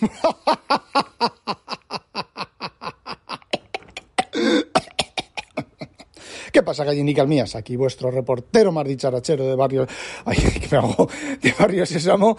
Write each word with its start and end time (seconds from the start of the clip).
¿Qué 6.52 6.62
pasa, 6.62 6.84
gallinicas 6.84 7.26
mías? 7.26 7.56
Aquí 7.56 7.76
vuestro 7.76 8.10
reportero 8.10 8.72
más 8.72 8.86
dicharachero 8.86 9.46
de 9.46 9.54
barrio... 9.54 9.86
Ay, 10.24 10.38
que 10.60 10.68
me 10.70 10.78
hago 10.78 11.08
de 11.40 11.54
barrio 11.58 11.86
Sésamo 11.86 12.36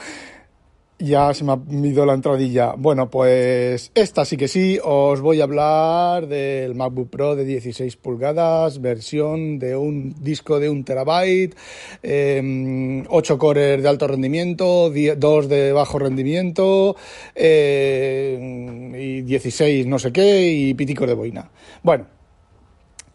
ya 0.99 1.33
se 1.33 1.46
me 1.46 1.54
ha 1.54 1.59
ido 1.88 2.05
la 2.05 2.13
entradilla. 2.13 2.73
Bueno, 2.77 3.09
pues 3.09 3.91
esta 3.95 4.25
sí 4.25 4.36
que 4.38 4.47
sí, 4.47 4.77
os 4.84 5.21
voy 5.21 5.39
a 5.39 5.45
hablar 5.45 6.27
del 6.27 6.75
MacBook 6.75 7.09
Pro 7.09 7.36
de 7.36 7.45
16 7.45 7.95
pulgadas, 7.95 8.82
versión 8.82 9.59
de 9.59 9.75
un 9.77 10.14
disco 10.21 10.59
de 10.59 10.70
un 10.70 10.83
terabyte, 10.83 11.55
8 12.04 12.04
em, 12.04 13.05
cores 13.38 13.82
de 13.82 13.89
alto 13.89 14.07
rendimiento, 14.07 14.91
2 14.91 15.50
de 15.50 15.71
bajo 15.71 16.00
rendimiento 16.00 16.96
em, 17.34 18.93
y 18.95 19.21
16 19.21 19.88
no 19.88 20.00
sé 20.00 20.11
qué 20.11 20.52
y 20.52 20.74
piticos 20.74 21.07
de 21.07 21.13
boina. 21.13 21.50
Bueno, 21.82 22.18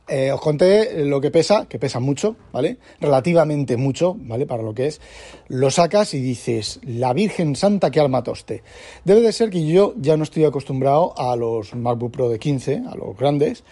eh, 0.06 0.30
os 0.32 0.40
conté 0.40 1.04
lo 1.06 1.18
que 1.20 1.30
pesa, 1.30 1.66
que 1.66 1.78
pesa 1.78 1.98
mucho, 1.98 2.36
¿vale? 2.52 2.76
Relativamente 3.00 3.78
mucho, 3.78 4.14
¿vale? 4.18 4.44
Para 4.44 4.62
lo 4.62 4.74
que 4.74 4.88
es. 4.88 5.00
Lo 5.48 5.70
sacas 5.70 6.12
y 6.12 6.20
dices, 6.20 6.78
la 6.82 7.14
Virgen 7.14 7.56
Santa 7.56 7.90
que 7.90 8.00
alma 8.00 8.22
toste. 8.22 8.62
Debe 9.04 9.22
de 9.22 9.32
ser 9.32 9.48
que 9.48 9.66
yo 9.66 9.94
ya 9.96 10.18
no 10.18 10.24
estoy 10.24 10.44
acostumbrado 10.44 11.14
a 11.16 11.36
los 11.36 11.74
MacBook 11.74 12.12
Pro 12.12 12.28
de 12.28 12.38
15, 12.38 12.82
a 12.86 12.94
los 12.96 13.16
grandes, 13.16 13.64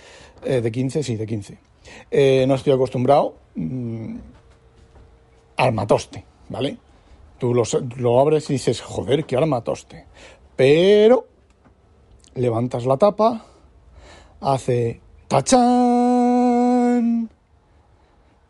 eh, 0.44 0.62
de 0.62 0.72
15, 0.72 1.02
sí, 1.02 1.16
de 1.16 1.26
15. 1.26 1.58
Eh, 2.10 2.46
no 2.48 2.54
estoy 2.54 2.72
acostumbrado 2.72 3.34
mmm, 3.54 4.16
al 5.56 5.72
matoste, 5.72 6.24
¿vale? 6.48 6.78
Tú 7.38 7.52
lo, 7.52 7.64
lo 7.96 8.20
abres 8.20 8.48
y 8.48 8.54
dices, 8.54 8.80
joder, 8.80 9.26
qué 9.26 9.36
armatoste. 9.36 10.06
Pero 10.56 11.26
levantas 12.34 12.86
la 12.86 12.96
tapa, 12.96 13.44
hace 14.40 15.02
¡Tachán! 15.32 16.01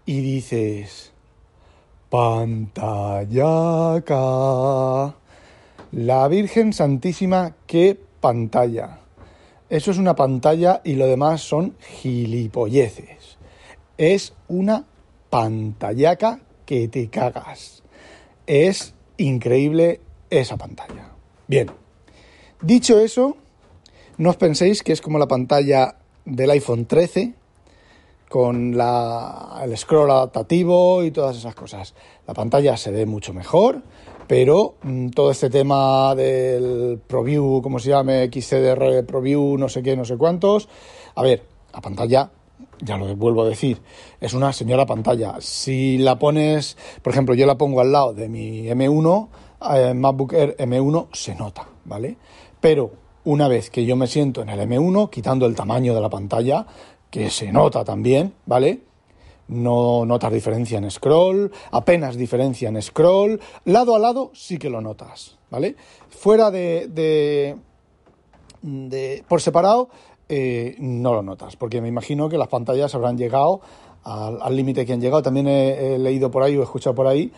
Y 0.05 0.21
dices, 0.21 1.13
pantallaca. 2.11 2.75
La 5.93 6.29
Virgen 6.29 6.73
Santísima, 6.73 7.55
qué 7.67 7.99
pantalla. 8.21 8.99
Eso 9.71 9.91
es 9.91 9.99
una 9.99 10.15
pantalla 10.15 10.81
y 10.85 10.95
lo 10.95 11.07
demás 11.07 11.43
son 11.43 11.77
gilipolleces. 11.81 13.39
Es 13.97 14.35
una 14.49 14.85
pantallaca 15.31 16.41
que 16.67 16.89
te 16.89 17.09
cagas. 17.09 17.83
Es 18.47 18.95
increíble 19.17 20.01
esa 20.29 20.57
pantalla. 20.57 21.11
Bien, 21.47 21.71
dicho 22.61 22.99
eso, 22.99 23.37
no 24.19 24.31
os 24.31 24.37
penséis 24.37 24.83
que 24.83 24.93
es 24.93 25.01
como 25.01 25.19
la 25.19 25.29
pantalla 25.29 25.97
del 26.25 26.51
iPhone 26.51 26.87
13 26.87 27.35
con 28.33 28.79
la, 28.79 29.61
el 29.63 29.77
scroll 29.77 30.11
adaptativo 30.11 31.05
y 31.05 31.11
todas 31.11 31.37
esas 31.37 31.55
cosas. 31.55 31.95
La 32.27 32.33
pantalla 32.33 32.79
se 32.79 32.91
ve 32.91 33.05
mucho 33.05 33.35
mejor, 33.35 33.83
pero 34.27 34.77
mm, 34.83 35.11
todo 35.11 35.31
este 35.31 35.51
tema 35.51 36.15
del 36.15 36.99
ProView, 37.07 37.61
como 37.61 37.79
se 37.79 37.91
llame, 37.91 38.31
XCDR 38.33 39.05
ProView, 39.05 39.59
no 39.59 39.69
sé 39.69 39.83
qué, 39.83 39.99
no 39.99 40.07
sé 40.07 40.17
cuántos. 40.17 40.71
A 41.15 41.23
ver, 41.23 41.43
la 41.75 41.83
pantalla, 41.83 42.31
ya 42.81 42.97
lo 42.97 43.15
vuelvo 43.17 43.43
a 43.43 43.49
decir, 43.51 43.83
es 44.19 44.33
una 44.33 44.55
señora 44.55 44.87
pantalla. 44.87 45.35
Si 45.41 45.99
la 45.99 46.19
pones, 46.19 46.79
por 47.03 47.13
ejemplo, 47.13 47.35
yo 47.35 47.45
la 47.45 47.59
pongo 47.59 47.83
al 47.83 47.93
lado 47.93 48.15
de 48.15 48.31
mi 48.31 48.63
M1, 48.63 49.29
eh, 49.75 49.93
MacBook 49.93 50.33
Air 50.33 50.57
M1, 50.57 51.09
se 51.13 51.35
nota, 51.35 51.69
¿vale? 51.85 52.17
Pero 52.63 52.93
una 53.25 53.47
vez 53.47 53.71
que 53.71 53.85
yo 53.85 53.95
me 53.95 54.07
siento 54.07 54.43
en 54.43 54.49
el 54.49 54.59
M1, 54.61 55.11
quitando 55.11 55.47
el 55.47 55.55
tamaño 55.55 55.95
de 55.95 56.01
la 56.01 56.09
pantalla, 56.09 56.67
que 57.13 57.29
se 57.29 57.53
nota 57.53 57.85
también, 57.85 58.33
¿vale? 58.47 58.81
No 59.49 60.07
notas 60.07 60.33
diferencia 60.33 60.79
en 60.79 60.91
scroll, 60.91 61.53
apenas 61.71 62.17
diferencia 62.17 62.71
en 62.71 62.81
scroll, 62.81 63.39
lado 63.67 63.95
a 63.95 63.99
lado 63.99 64.31
sí 64.33 64.57
que 64.57 64.71
lo 64.71 64.81
notas, 64.81 65.39
¿vale? 65.51 65.77
Fuera 66.09 66.51
de, 66.51 66.89
de, 68.63 69.25
por 69.29 69.43
separado 69.43 69.91
eh, 70.27 70.75
no 70.79 71.13
lo 71.13 71.23
notas, 71.23 71.55
porque 71.57 71.83
me 71.83 71.89
imagino 71.89 72.31
que 72.31 72.39
las 72.39 72.49
pantallas 72.49 72.95
habrán 72.95 73.19
llegado 73.19 73.61
al 74.05 74.57
límite 74.57 74.87
que 74.87 74.95
han 74.95 75.01
llegado. 75.03 75.23
También 75.23 75.49
he, 75.49 75.99
leído 75.99 76.31
por 76.31 76.43
ahí 76.43 76.57
o 76.57 76.61
he 76.61 76.65
escuchado 76.65 76.95
por 76.95 77.07
ahí 77.07 77.31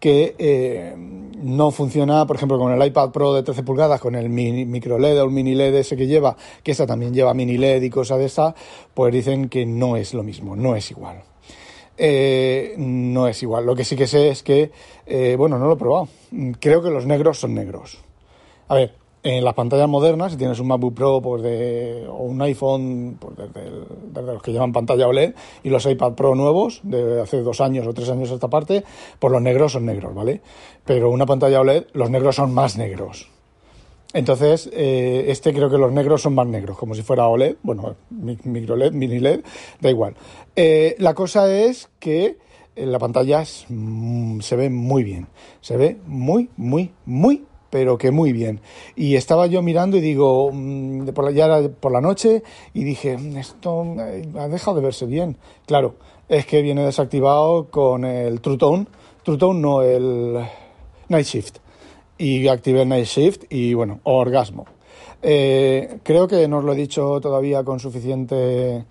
que 0.00 0.34
eh, 0.38 0.94
no 0.96 1.70
funciona, 1.70 2.26
por 2.26 2.36
ejemplo, 2.36 2.58
con 2.58 2.72
el 2.72 2.86
iPad 2.86 3.10
Pro 3.10 3.34
de 3.34 3.42
13 3.42 3.62
pulgadas, 3.62 4.00
con 4.00 4.14
el 4.14 4.28
micro 4.30 4.98
LED 4.98 5.20
o 5.20 5.24
el 5.24 5.30
mini 5.30 5.54
LED 5.54 5.74
ese 5.74 5.96
que 5.96 6.06
lleva, 6.06 6.36
que 6.62 6.72
esta 6.72 6.86
también 6.86 7.14
lleva 7.14 7.34
mini 7.34 7.58
LED 7.58 7.82
y 7.82 7.90
cosas 7.90 8.18
de 8.18 8.24
esa, 8.24 8.54
pues 8.94 9.12
dicen 9.12 9.48
que 9.48 9.66
no 9.66 9.96
es 9.96 10.14
lo 10.14 10.22
mismo, 10.22 10.56
no 10.56 10.74
es 10.74 10.90
igual. 10.90 11.22
Eh, 12.02 12.74
no 12.78 13.28
es 13.28 13.42
igual. 13.42 13.66
Lo 13.66 13.76
que 13.76 13.84
sí 13.84 13.94
que 13.94 14.06
sé 14.06 14.30
es 14.30 14.42
que, 14.42 14.70
eh, 15.04 15.34
bueno, 15.36 15.58
no 15.58 15.66
lo 15.66 15.74
he 15.74 15.76
probado. 15.76 16.08
Creo 16.58 16.82
que 16.82 16.88
los 16.88 17.04
negros 17.04 17.38
son 17.38 17.54
negros. 17.54 17.98
A 18.68 18.74
ver, 18.74 18.94
en 19.22 19.44
las 19.44 19.54
pantallas 19.54 19.88
modernas, 19.88 20.32
si 20.32 20.38
tienes 20.38 20.58
un 20.60 20.68
MacBook 20.68 20.94
Pro 20.94 21.20
pues 21.20 21.42
de, 21.42 22.06
o 22.08 22.22
un 22.22 22.40
iPhone, 22.42 23.18
pues 23.20 23.36
desde, 23.36 24.32
los 24.32 24.42
que 24.42 24.52
llevan 24.52 24.72
pantalla 24.72 25.08
OLED, 25.08 25.34
y 25.62 25.68
los 25.68 25.84
iPad 25.84 26.14
Pro 26.14 26.34
nuevos, 26.34 26.80
de 26.82 27.20
hace 27.20 27.42
dos 27.42 27.60
años 27.60 27.86
o 27.86 27.92
tres 27.92 28.08
años 28.08 28.30
a 28.30 28.34
esta 28.34 28.48
parte, 28.48 28.84
pues 29.18 29.32
los 29.32 29.42
negros 29.42 29.72
son 29.72 29.86
negros, 29.86 30.14
¿vale? 30.14 30.40
Pero 30.84 31.10
una 31.10 31.26
pantalla 31.26 31.60
OLED, 31.60 31.84
los 31.92 32.10
negros 32.10 32.36
son 32.36 32.54
más 32.54 32.78
negros. 32.78 33.28
Entonces, 34.12 34.68
eh, 34.72 35.26
este 35.28 35.52
creo 35.52 35.70
que 35.70 35.78
los 35.78 35.92
negros 35.92 36.22
son 36.22 36.34
más 36.34 36.46
negros, 36.46 36.76
como 36.76 36.94
si 36.94 37.02
fuera 37.02 37.28
OLED, 37.28 37.56
bueno, 37.62 37.94
micro 38.10 38.74
LED, 38.74 38.92
mini 38.92 39.20
LED, 39.20 39.40
da 39.80 39.90
igual. 39.90 40.14
Eh, 40.56 40.96
la 40.98 41.14
cosa 41.14 41.52
es 41.52 41.90
que 42.00 42.38
la 42.74 42.98
pantalla 42.98 43.44
mm, 43.68 44.40
se 44.40 44.56
ve 44.56 44.70
muy 44.70 45.04
bien, 45.04 45.28
se 45.60 45.76
ve 45.76 45.98
muy, 46.06 46.48
muy, 46.56 46.92
muy 47.04 47.44
pero 47.70 47.96
que 47.96 48.10
muy 48.10 48.32
bien. 48.32 48.60
Y 48.96 49.14
estaba 49.14 49.46
yo 49.46 49.62
mirando 49.62 49.96
y 49.96 50.00
digo, 50.00 50.50
mm, 50.52 51.08
ya 51.32 51.46
era 51.46 51.68
por 51.68 51.92
la 51.92 52.00
noche, 52.00 52.42
y 52.74 52.84
dije, 52.84 53.16
mm, 53.16 53.36
esto 53.36 53.84
eh, 53.98 54.28
ha 54.38 54.48
dejado 54.48 54.76
de 54.76 54.82
verse 54.82 55.06
bien. 55.06 55.36
Claro, 55.66 55.94
es 56.28 56.46
que 56.46 56.62
viene 56.62 56.84
desactivado 56.84 57.70
con 57.70 58.04
el 58.04 58.40
True 58.40 58.58
Tone, 58.58 58.86
True 59.22 59.38
Tone 59.38 59.60
no, 59.60 59.82
el 59.82 60.44
Night 61.08 61.26
Shift. 61.26 61.58
Y 62.18 62.46
activé 62.48 62.82
el 62.82 62.88
Night 62.88 63.06
Shift 63.06 63.44
y 63.50 63.72
bueno, 63.74 64.00
orgasmo. 64.02 64.66
Eh, 65.22 65.98
creo 66.02 66.28
que 66.28 66.48
no 66.48 66.58
os 66.58 66.64
lo 66.64 66.72
he 66.72 66.76
dicho 66.76 67.20
todavía 67.20 67.62
con 67.62 67.78
suficiente, 67.78 68.84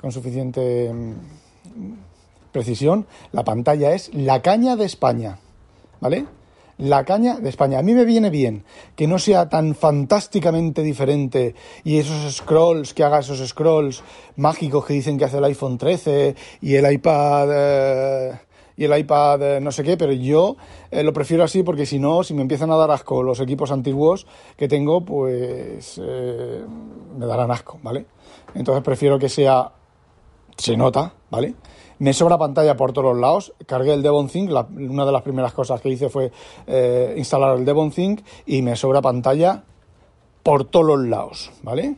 con 0.00 0.12
suficiente 0.12 0.92
mm, 0.92 1.92
precisión. 2.52 3.06
La 3.32 3.44
pantalla 3.44 3.92
es 3.92 4.12
la 4.14 4.42
caña 4.42 4.76
de 4.76 4.84
España, 4.84 5.38
¿vale? 6.00 6.26
La 6.78 7.04
caña 7.04 7.36
de 7.36 7.48
España. 7.48 7.78
A 7.78 7.82
mí 7.82 7.94
me 7.94 8.04
viene 8.04 8.30
bien 8.30 8.64
que 8.94 9.06
no 9.06 9.18
sea 9.18 9.48
tan 9.48 9.74
fantásticamente 9.74 10.82
diferente 10.82 11.54
y 11.84 11.98
esos 11.98 12.36
scrolls, 12.36 12.94
que 12.94 13.04
haga 13.04 13.20
esos 13.20 13.46
scrolls 13.46 14.02
mágicos 14.36 14.84
que 14.84 14.94
dicen 14.94 15.18
que 15.18 15.24
hace 15.24 15.38
el 15.38 15.44
iPhone 15.44 15.78
13 15.78 16.34
y 16.60 16.74
el 16.74 16.90
iPad... 16.92 17.48
Eh, 17.52 18.38
y 18.78 18.84
el 18.84 18.98
iPad 18.98 19.56
eh, 19.56 19.60
no 19.62 19.72
sé 19.72 19.82
qué, 19.82 19.96
pero 19.96 20.12
yo 20.12 20.58
eh, 20.90 21.02
lo 21.02 21.14
prefiero 21.14 21.42
así 21.42 21.62
porque 21.62 21.86
si 21.86 21.98
no, 21.98 22.22
si 22.22 22.34
me 22.34 22.42
empiezan 22.42 22.70
a 22.70 22.76
dar 22.76 22.90
asco 22.90 23.22
los 23.22 23.40
equipos 23.40 23.70
antiguos 23.70 24.26
que 24.54 24.68
tengo, 24.68 25.02
pues 25.02 25.98
me 25.98 27.24
darán 27.24 27.50
asco, 27.50 27.78
¿vale? 27.82 28.04
Entonces 28.54 28.84
prefiero 28.84 29.18
que 29.18 29.30
sea, 29.30 29.72
se 30.58 30.76
nota, 30.76 31.10
¿vale? 31.30 31.54
Me 31.98 32.12
sobra 32.12 32.36
pantalla 32.36 32.76
por 32.76 32.92
todos 32.92 33.16
lados. 33.16 33.54
Cargué 33.66 33.94
el 33.94 34.02
Devon 34.02 34.28
Think. 34.28 34.50
una 34.50 35.06
de 35.06 35.12
las 35.12 35.22
primeras 35.22 35.52
cosas 35.52 35.80
que 35.80 35.88
hice 35.88 36.08
fue 36.08 36.30
eh, 36.66 37.14
instalar 37.16 37.56
el 37.56 37.64
Devon 37.64 37.90
Think 37.90 38.20
y 38.46 38.62
me 38.62 38.76
sobra 38.76 39.00
pantalla 39.00 39.62
por 40.42 40.64
todos 40.64 41.00
lados, 41.00 41.50
¿vale? 41.62 41.96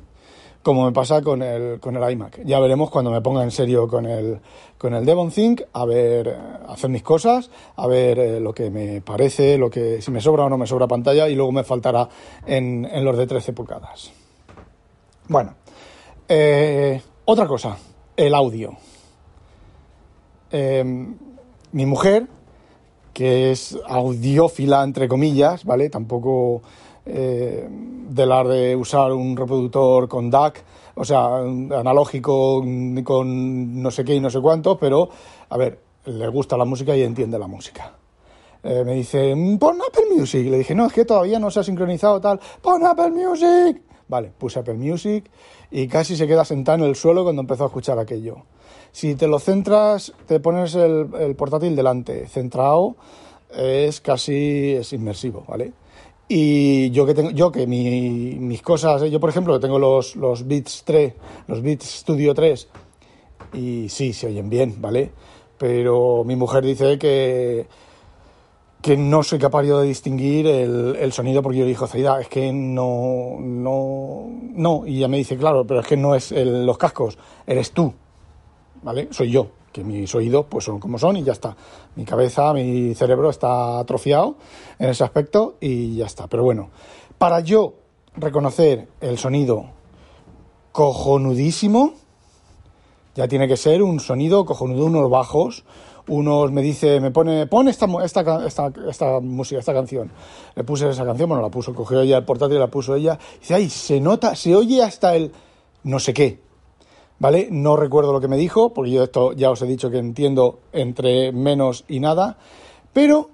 Como 0.62 0.84
me 0.84 0.92
pasa 0.92 1.22
con 1.22 1.42
el, 1.42 1.80
con 1.80 1.96
el 1.96 2.12
iMac. 2.12 2.44
Ya 2.44 2.60
veremos 2.60 2.90
cuando 2.90 3.10
me 3.10 3.20
ponga 3.20 3.42
en 3.42 3.50
serio 3.50 3.88
con 3.88 4.06
el, 4.06 4.40
con 4.76 4.94
el 4.94 5.04
Devon 5.04 5.30
Think, 5.30 5.62
a 5.72 5.84
ver, 5.84 6.36
hacer 6.68 6.90
mis 6.90 7.02
cosas, 7.02 7.50
a 7.76 7.86
ver 7.86 8.18
eh, 8.18 8.40
lo 8.40 8.52
que 8.52 8.70
me 8.70 9.00
parece, 9.00 9.58
lo 9.58 9.70
que, 9.70 10.00
si 10.00 10.10
me 10.10 10.20
sobra 10.20 10.44
o 10.44 10.48
no 10.48 10.58
me 10.58 10.66
sobra 10.66 10.86
pantalla 10.86 11.28
y 11.28 11.34
luego 11.34 11.52
me 11.52 11.64
faltará 11.64 12.08
en, 12.46 12.84
en 12.84 13.04
los 13.04 13.16
de 13.16 13.26
13 13.26 13.52
pulgadas. 13.52 14.12
Bueno, 15.28 15.54
eh, 16.28 17.00
otra 17.26 17.46
cosa, 17.46 17.76
el 18.16 18.34
audio. 18.34 18.76
Em, 20.50 21.16
mi 21.72 21.86
mujer, 21.86 22.26
que 23.12 23.50
es 23.50 23.78
audiófila, 23.86 24.82
entre 24.84 25.08
comillas, 25.08 25.64
¿vale? 25.64 25.90
Tampoco 25.90 26.62
eh, 27.04 27.66
de 27.68 28.26
la 28.26 28.44
de 28.44 28.76
usar 28.76 29.12
un 29.12 29.36
reproductor 29.36 30.08
con 30.08 30.30
DAC, 30.30 30.64
o 30.94 31.04
sea, 31.04 31.38
analógico 31.38 32.64
con 33.04 33.82
no 33.82 33.90
sé 33.90 34.04
qué 34.04 34.14
y 34.14 34.20
no 34.20 34.30
sé 34.30 34.40
cuánto, 34.40 34.78
pero, 34.78 35.08
a 35.48 35.56
ver, 35.56 35.78
le 36.06 36.28
gusta 36.28 36.56
la 36.56 36.64
música 36.64 36.96
y 36.96 37.02
entiende 37.02 37.38
la 37.38 37.46
música. 37.46 37.92
Eh, 38.62 38.82
me 38.84 38.94
dice, 38.94 39.34
pon 39.58 39.78
Apple 39.80 40.06
Music. 40.16 40.46
Le 40.48 40.58
dije, 40.58 40.74
no, 40.74 40.86
es 40.86 40.92
que 40.92 41.04
todavía 41.04 41.38
no 41.38 41.50
se 41.50 41.60
ha 41.60 41.62
sincronizado 41.62 42.20
tal. 42.20 42.40
Pon 42.60 42.84
Apple 42.84 43.10
Music. 43.10 43.82
Vale, 44.08 44.32
puse 44.36 44.58
Apple 44.58 44.74
Music 44.74 45.30
y 45.70 45.86
casi 45.86 46.16
se 46.16 46.26
queda 46.26 46.44
sentado 46.44 46.84
en 46.84 46.90
el 46.90 46.96
suelo 46.96 47.24
cuando 47.24 47.40
empezó 47.40 47.64
a 47.64 47.66
escuchar 47.66 47.98
aquello. 47.98 48.44
Si 48.92 49.14
te 49.14 49.28
lo 49.28 49.38
centras, 49.38 50.12
te 50.26 50.40
pones 50.40 50.74
el, 50.74 51.34
portátil 51.36 51.76
delante, 51.76 52.26
centrado, 52.26 52.96
es 53.54 54.00
casi 54.00 54.74
es 54.74 54.92
inmersivo, 54.92 55.44
¿vale? 55.46 55.72
Y 56.28 56.90
yo 56.90 57.06
que 57.06 57.14
tengo, 57.14 57.30
yo 57.30 57.50
que 57.50 57.66
mis 57.66 58.62
cosas, 58.62 59.10
yo 59.10 59.20
por 59.20 59.30
ejemplo 59.30 59.58
tengo 59.60 59.78
los, 59.78 60.14
Beats 60.46 60.82
3, 60.84 61.14
los 61.46 61.62
Beats 61.62 61.86
Studio 61.86 62.34
3, 62.34 62.68
y 63.54 63.88
sí, 63.88 64.12
se 64.12 64.26
oyen 64.26 64.50
bien, 64.50 64.76
¿vale? 64.80 65.10
Pero 65.56 66.24
mi 66.24 66.36
mujer 66.36 66.64
dice 66.64 66.98
que 66.98 67.66
que 68.80 68.96
no 68.96 69.22
soy 69.22 69.38
capaz 69.38 69.64
yo 69.64 69.80
de 69.80 69.88
distinguir 69.88 70.46
el, 70.46 71.12
sonido 71.12 71.42
porque 71.42 71.58
yo 71.58 71.64
le 71.64 71.70
digo, 71.70 71.86
Zaida, 71.86 72.20
es 72.20 72.28
que 72.28 72.52
no, 72.52 73.36
no, 73.40 74.28
no, 74.54 74.86
y 74.86 74.98
ella 74.98 75.08
me 75.08 75.16
dice, 75.16 75.36
claro, 75.36 75.66
pero 75.66 75.80
es 75.80 75.86
que 75.86 75.96
no 75.96 76.14
es 76.14 76.30
los 76.32 76.78
cascos, 76.78 77.18
eres 77.46 77.72
tú, 77.72 77.92
¿vale? 78.82 79.08
Soy 79.10 79.30
yo, 79.30 79.48
que 79.72 79.84
mis 79.84 80.14
oídos 80.14 80.46
pues 80.48 80.64
son 80.64 80.80
como 80.80 80.98
son 80.98 81.16
y 81.16 81.22
ya 81.22 81.32
está. 81.32 81.56
Mi 81.96 82.04
cabeza, 82.04 82.52
mi 82.52 82.94
cerebro 82.94 83.30
está 83.30 83.78
atrofiado 83.78 84.36
en 84.78 84.90
ese 84.90 85.04
aspecto 85.04 85.56
y 85.60 85.96
ya 85.96 86.06
está. 86.06 86.26
Pero 86.26 86.44
bueno, 86.44 86.70
para 87.18 87.40
yo 87.40 87.74
reconocer 88.16 88.88
el 89.00 89.18
sonido 89.18 89.66
cojonudísimo, 90.72 91.94
ya 93.14 93.26
tiene 93.28 93.48
que 93.48 93.56
ser 93.56 93.82
un 93.82 94.00
sonido 94.00 94.44
cojonudo, 94.44 94.86
unos 94.86 95.10
bajos, 95.10 95.64
unos 96.06 96.50
me 96.52 96.62
dice, 96.62 97.00
me 97.00 97.10
pone, 97.10 97.46
pon 97.46 97.68
esta, 97.68 97.86
esta, 98.04 98.46
esta, 98.46 98.72
esta 98.88 99.20
música, 99.20 99.60
esta 99.60 99.74
canción. 99.74 100.10
Le 100.54 100.64
puse 100.64 100.88
esa 100.88 101.04
canción, 101.04 101.28
bueno, 101.28 101.42
la 101.42 101.50
puso, 101.50 101.74
cogió 101.74 102.00
ella 102.00 102.16
el 102.16 102.24
portátil, 102.24 102.58
la 102.58 102.68
puso 102.68 102.94
ella. 102.94 103.18
Y 103.36 103.40
dice, 103.40 103.54
ay, 103.54 103.68
se 103.68 104.00
nota, 104.00 104.34
se 104.34 104.54
oye 104.54 104.82
hasta 104.82 105.14
el 105.16 105.32
no 105.84 105.98
sé 105.98 106.14
qué. 106.14 106.47
¿Vale? 107.18 107.48
No 107.50 107.76
recuerdo 107.76 108.12
lo 108.12 108.20
que 108.20 108.28
me 108.28 108.36
dijo, 108.36 108.72
porque 108.72 108.92
yo 108.92 109.02
esto 109.02 109.32
ya 109.32 109.50
os 109.50 109.60
he 109.62 109.66
dicho 109.66 109.90
que 109.90 109.98
entiendo 109.98 110.60
entre 110.72 111.32
menos 111.32 111.84
y 111.88 111.98
nada. 111.98 112.38
Pero 112.92 113.30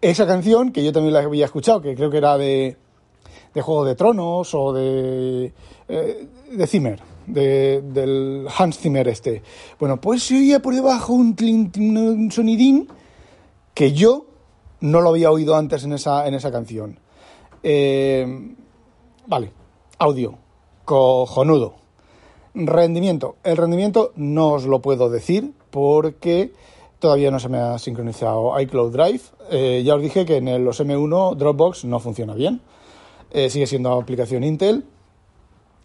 esa 0.00 0.26
canción, 0.26 0.72
que 0.72 0.84
yo 0.84 0.92
también 0.92 1.14
la 1.14 1.20
había 1.20 1.46
escuchado, 1.46 1.80
que 1.80 1.94
creo 1.94 2.10
que 2.10 2.18
era 2.18 2.36
de, 2.36 2.76
de 3.54 3.62
Juego 3.62 3.84
de 3.84 3.94
Tronos 3.94 4.54
o 4.54 4.72
de, 4.72 5.52
eh, 5.88 6.28
de 6.52 6.66
Zimmer, 6.66 7.00
del 7.26 8.46
Hans 8.56 8.78
Zimmer 8.78 9.08
este. 9.08 9.42
Bueno, 9.78 10.00
pues 10.00 10.22
se 10.22 10.36
oía 10.36 10.60
por 10.60 10.74
debajo 10.74 11.14
un, 11.14 11.36
un 11.38 12.30
sonidín 12.30 12.88
que 13.74 13.92
yo 13.92 14.26
no 14.80 15.00
lo 15.00 15.10
había 15.10 15.30
oído 15.30 15.56
antes 15.56 15.84
en 15.84 15.92
esa, 15.92 16.26
en 16.26 16.34
esa 16.34 16.50
canción. 16.50 16.98
Eh, 17.62 18.54
vale, 19.26 19.52
audio, 19.98 20.38
cojonudo. 20.84 21.74
Rendimiento. 22.54 23.36
El 23.44 23.56
rendimiento 23.56 24.12
no 24.16 24.52
os 24.52 24.66
lo 24.66 24.80
puedo 24.80 25.08
decir 25.08 25.52
porque 25.70 26.52
todavía 26.98 27.30
no 27.30 27.38
se 27.38 27.48
me 27.48 27.58
ha 27.58 27.78
sincronizado 27.78 28.58
iCloud 28.60 28.92
Drive. 28.92 29.22
Eh, 29.50 29.82
ya 29.84 29.94
os 29.94 30.02
dije 30.02 30.26
que 30.26 30.38
en 30.38 30.64
los 30.64 30.80
M1 30.80 31.36
Dropbox 31.36 31.84
no 31.84 32.00
funciona 32.00 32.34
bien. 32.34 32.60
Eh, 33.30 33.50
sigue 33.50 33.66
siendo 33.66 33.92
aplicación 33.92 34.42
Intel 34.42 34.84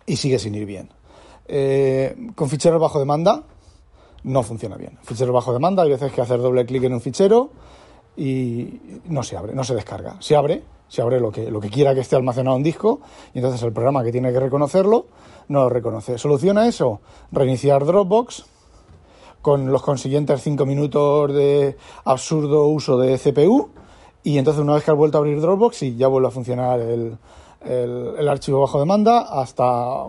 y 0.05 0.15
sigue 0.15 0.39
sin 0.39 0.55
ir 0.55 0.65
bien. 0.65 0.89
Eh, 1.47 2.15
con 2.35 2.49
ficheros 2.49 2.81
bajo 2.81 2.99
demanda 2.99 3.43
no 4.23 4.41
funciona 4.41 4.75
bien. 4.75 4.97
Ficheros 5.03 5.33
bajo 5.33 5.53
demanda, 5.53 5.83
hay 5.83 5.89
veces 5.89 6.11
que 6.11 6.21
hacer 6.21 6.39
doble 6.39 6.65
clic 6.65 6.83
en 6.83 6.93
un 6.93 7.01
fichero 7.01 7.51
y 8.17 8.79
no 9.05 9.21
se 9.21 9.37
abre, 9.37 9.53
no 9.53 9.63
se 9.63 9.75
descarga. 9.75 10.17
Se 10.19 10.35
abre, 10.35 10.63
se 10.87 11.01
abre 11.01 11.19
lo 11.19 11.31
que, 11.31 11.49
lo 11.51 11.59
que 11.59 11.69
quiera 11.69 11.93
que 11.93 12.01
esté 12.01 12.15
almacenado 12.15 12.55
en 12.57 12.63
disco 12.63 13.01
y 13.33 13.39
entonces 13.39 13.61
el 13.63 13.73
programa 13.73 14.03
que 14.03 14.11
tiene 14.11 14.31
que 14.31 14.39
reconocerlo 14.39 15.07
no 15.47 15.63
lo 15.63 15.69
reconoce. 15.69 16.17
Soluciona 16.17 16.67
eso, 16.67 17.01
reiniciar 17.31 17.85
Dropbox 17.85 18.45
con 19.41 19.71
los 19.71 19.83
consiguientes 19.83 20.41
5 20.41 20.65
minutos 20.65 21.33
de 21.33 21.77
absurdo 22.03 22.67
uso 22.67 22.97
de 22.97 23.17
CPU 23.17 23.69
y 24.23 24.39
entonces 24.39 24.61
una 24.63 24.73
vez 24.73 24.83
que 24.83 24.91
has 24.91 24.97
vuelto 24.97 25.17
a 25.17 25.19
abrir 25.19 25.39
Dropbox 25.39 25.83
y 25.83 25.95
ya 25.95 26.07
vuelve 26.07 26.29
a 26.29 26.31
funcionar 26.31 26.79
el, 26.79 27.17
el, 27.65 28.27
archivo 28.27 28.61
bajo 28.61 28.79
demanda 28.79 29.19
hasta 29.19 30.05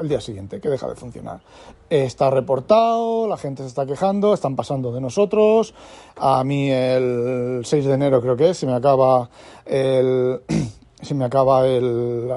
el 0.00 0.08
día 0.08 0.20
siguiente, 0.20 0.60
que 0.60 0.68
deja 0.68 0.88
de 0.88 0.94
funcionar. 0.94 1.40
Está 1.88 2.30
reportado, 2.30 3.28
la 3.28 3.36
gente 3.36 3.62
se 3.62 3.68
está 3.68 3.86
quejando, 3.86 4.34
están 4.34 4.56
pasando 4.56 4.92
de 4.92 5.00
nosotros. 5.00 5.74
A 6.16 6.42
mí 6.44 6.70
el 6.70 7.62
6 7.64 7.84
de 7.84 7.94
enero 7.94 8.20
creo 8.20 8.36
que 8.36 8.50
es, 8.50 8.58
se 8.58 8.66
me 8.66 8.74
acaba 8.74 9.30
el, 9.64 10.40
se 11.00 11.14
me 11.14 11.24
acaba 11.24 11.66
el, 11.66 12.30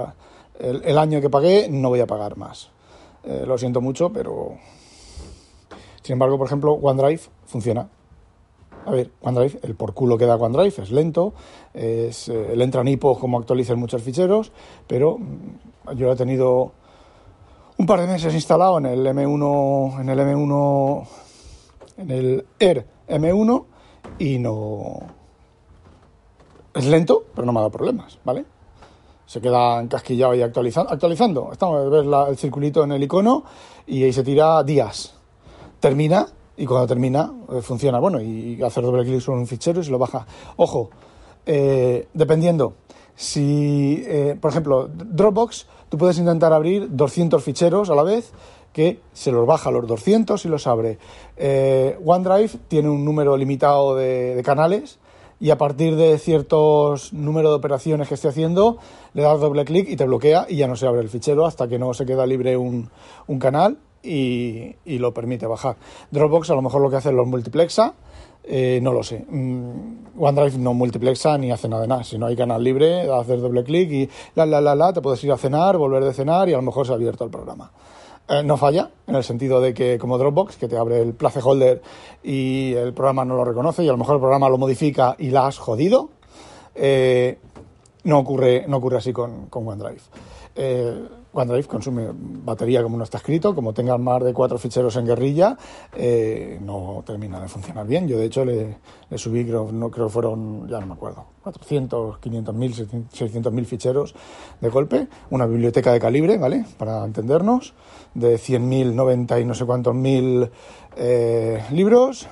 el, 0.59 0.97
año 0.97 1.19
que 1.19 1.29
pagué, 1.29 1.67
no 1.69 1.89
voy 1.89 2.01
a 2.01 2.07
pagar 2.07 2.37
más. 2.37 2.69
Eh, 3.23 3.43
lo 3.45 3.57
siento 3.57 3.81
mucho, 3.81 4.11
pero... 4.11 4.57
Sin 6.03 6.13
embargo, 6.13 6.37
por 6.37 6.47
ejemplo, 6.47 6.73
OneDrive 6.73 7.21
funciona 7.45 7.87
a 8.89 8.91
ver, 8.91 9.11
OneDrive, 9.21 9.59
el 9.61 9.75
por 9.75 9.93
culo 9.93 10.17
que 10.17 10.25
da 10.25 10.35
OneDrive 10.35 10.81
es 10.81 10.91
lento, 10.91 11.33
es, 11.75 12.27
eh, 12.27 12.53
el 12.53 12.61
entra 12.63 12.81
en 12.81 12.97
como 12.97 13.37
actualizan 13.37 13.77
muchos 13.77 14.01
ficheros, 14.01 14.51
pero 14.87 15.19
mm, 15.19 15.95
yo 15.95 16.07
lo 16.07 16.13
he 16.13 16.15
tenido 16.15 16.71
un 17.77 17.85
par 17.85 18.01
de 18.01 18.07
meses 18.07 18.33
instalado 18.33 18.79
en 18.79 18.87
el 18.87 19.05
M1, 19.05 20.01
en 20.01 20.09
el 20.09 20.19
M1, 20.19 21.07
en 21.97 22.11
el 22.11 22.45
Air 22.59 22.87
M1 23.07 23.65
y 24.17 24.39
no... 24.39 24.99
Es 26.73 26.85
lento, 26.87 27.25
pero 27.35 27.45
no 27.45 27.53
me 27.53 27.59
ha 27.59 27.61
dado 27.61 27.71
problemas, 27.71 28.17
¿vale? 28.23 28.45
Se 29.27 29.39
queda 29.39 29.79
encasquillado 29.81 30.33
y 30.33 30.41
actualizando. 30.41 30.91
actualizando. 30.91 31.49
Estamos, 31.51 31.91
ves 31.91 32.07
el 32.29 32.37
circulito 32.37 32.83
en 32.83 32.93
el 32.93 33.03
icono 33.03 33.43
y 33.85 34.03
ahí 34.03 34.13
se 34.13 34.23
tira 34.23 34.63
días. 34.63 35.13
Termina 35.79 36.27
y 36.59 36.65
cuando 36.65 36.87
termina 36.87 37.31
eh, 37.51 37.61
funciona. 37.61 37.99
Bueno, 37.99 38.21
y 38.21 38.61
hacer 38.61 38.83
doble 38.83 39.03
clic 39.03 39.21
sobre 39.21 39.39
un 39.39 39.47
fichero 39.47 39.79
y 39.79 39.83
se 39.83 39.91
lo 39.91 39.97
baja. 39.97 40.27
Ojo, 40.57 40.89
eh, 41.45 42.07
dependiendo. 42.13 42.73
Si, 43.15 44.03
eh, 44.05 44.37
por 44.39 44.51
ejemplo, 44.51 44.89
Dropbox, 44.89 45.67
tú 45.89 45.97
puedes 45.97 46.17
intentar 46.19 46.53
abrir 46.53 46.87
200 46.91 47.41
ficheros 47.43 47.89
a 47.89 47.95
la 47.95 48.03
vez 48.03 48.31
que 48.73 48.99
se 49.13 49.31
los 49.31 49.47
baja 49.47 49.71
los 49.71 49.87
200 49.87 50.45
y 50.45 50.47
los 50.47 50.67
abre. 50.67 50.99
OneDrive 51.37 52.59
tiene 52.67 52.89
un 52.89 53.03
número 53.03 53.35
limitado 53.35 53.95
de, 53.95 54.41
canales 54.45 54.99
y 55.39 55.49
a 55.49 55.57
partir 55.57 55.95
de 55.95 56.17
ciertos 56.17 57.13
número 57.13 57.49
de 57.49 57.55
operaciones 57.55 58.07
que 58.09 58.13
esté 58.13 58.27
haciendo, 58.27 58.77
le 59.13 59.23
das 59.23 59.39
doble 59.39 59.65
clic 59.65 59.89
y 59.89 59.95
te 59.95 60.05
bloquea 60.05 60.45
y 60.47 60.57
ya 60.57 60.67
no 60.67 60.75
se 60.75 60.85
abre 60.85 61.01
el 61.01 61.09
fichero 61.09 61.45
hasta 61.45 61.67
que 61.67 61.79
no 61.79 61.93
se 61.93 62.05
queda 62.05 62.25
libre 62.25 62.57
un 62.57 62.89
canal 63.39 63.79
y, 64.03 64.75
lo 64.85 65.13
permite 65.13 65.45
bajar. 65.45 65.77
Dropbox 66.11 66.49
a 66.51 66.55
lo 66.55 66.61
mejor 66.61 66.81
lo 66.81 66.89
que 66.89 66.97
hace 66.97 67.11
los 67.11 67.27
multiplexa, 67.27 67.93
eh, 68.43 68.79
no 68.81 68.93
lo 68.93 69.03
sé. 69.03 69.25
Mm, 69.29 70.19
OneDrive 70.19 70.57
no 70.57 70.73
multiplexa 70.73 71.37
ni 71.37 71.51
hace 71.51 71.67
nada 71.67 71.83
de 71.83 71.87
nada. 71.87 72.03
Si 72.03 72.17
no 72.17 72.25
hay 72.25 72.35
canal 72.35 72.63
libre, 72.63 73.11
hacer 73.11 73.39
doble 73.39 73.63
clic 73.63 73.91
y 73.91 74.09
la, 74.35 74.45
la, 74.45 74.61
la, 74.61 74.75
la, 74.75 74.93
te 74.93 75.01
puedes 75.01 75.23
ir 75.23 75.31
a 75.31 75.37
cenar, 75.37 75.77
volver 75.77 76.03
de 76.03 76.13
cenar 76.13 76.49
y 76.49 76.53
a 76.53 76.57
lo 76.57 76.63
mejor 76.63 76.85
se 76.85 76.93
ha 76.93 76.95
abierto 76.95 77.23
el 77.23 77.29
programa. 77.29 77.71
Eh, 78.27 78.43
no 78.43 78.57
falla, 78.57 78.91
en 79.07 79.15
el 79.15 79.23
sentido 79.23 79.59
de 79.59 79.73
que 79.73 79.97
como 79.97 80.17
Dropbox, 80.17 80.57
que 80.57 80.67
te 80.67 80.77
abre 80.77 81.01
el 81.01 81.13
placeholder 81.13 81.81
y 82.23 82.73
el 82.73 82.93
programa 82.93 83.25
no 83.25 83.35
lo 83.35 83.43
reconoce 83.43 83.83
y 83.83 83.89
a 83.89 83.91
lo 83.91 83.97
mejor 83.97 84.15
el 84.15 84.21
programa 84.21 84.49
lo 84.49 84.57
modifica 84.59 85.15
y 85.17 85.31
la 85.31 85.47
has 85.47 85.57
jodido, 85.57 86.09
eh, 86.75 87.39
no, 88.03 88.19
ocurre, 88.19 88.65
no 88.67 88.77
ocurre 88.77 88.97
así 88.97 89.11
con, 89.11 89.47
con 89.47 89.67
OneDrive. 89.67 90.01
OneDrive 91.31 91.67
consume 91.67 92.09
batería 92.11 92.81
como 92.81 92.97
no 92.97 93.03
está 93.03 93.17
escrito, 93.17 93.53
como 93.53 93.73
tengan 93.73 94.01
más 94.01 94.23
de 94.23 94.33
cuatro 94.33 94.57
ficheros 94.57 94.95
en 94.95 95.05
guerrilla, 95.05 95.57
eh, 95.95 96.59
no 96.61 97.03
termina 97.05 97.39
de 97.39 97.47
funcionar 97.47 97.85
bien. 97.85 98.07
Yo 98.07 98.17
de 98.17 98.25
hecho 98.25 98.43
le, 98.43 98.77
subí, 99.15 99.45
creo, 99.45 99.71
no 99.71 99.91
creo 99.91 100.09
fueron, 100.09 100.67
ya 100.67 100.79
no 100.79 100.87
me 100.87 100.93
acuerdo, 100.93 101.25
400, 101.43 102.17
500 102.17 102.55
mil, 102.55 102.73
600 102.73 103.53
mil 103.53 103.65
ficheros 103.65 104.15
de 104.59 104.69
golpe, 104.69 105.07
una 105.29 105.45
biblioteca 105.45 105.93
de 105.93 105.99
calibre, 105.99 106.37
¿vale? 106.37 106.65
Para 106.77 107.05
entendernos, 107.05 107.73
de 108.15 108.37
100 108.37 108.67
mil, 108.67 108.95
90 108.95 109.39
y 109.39 109.45
no 109.45 109.53
sé 109.53 109.65
cuántos 109.65 109.93
mil 109.93 110.49
eh, 110.95 111.63
libros. 111.71 112.27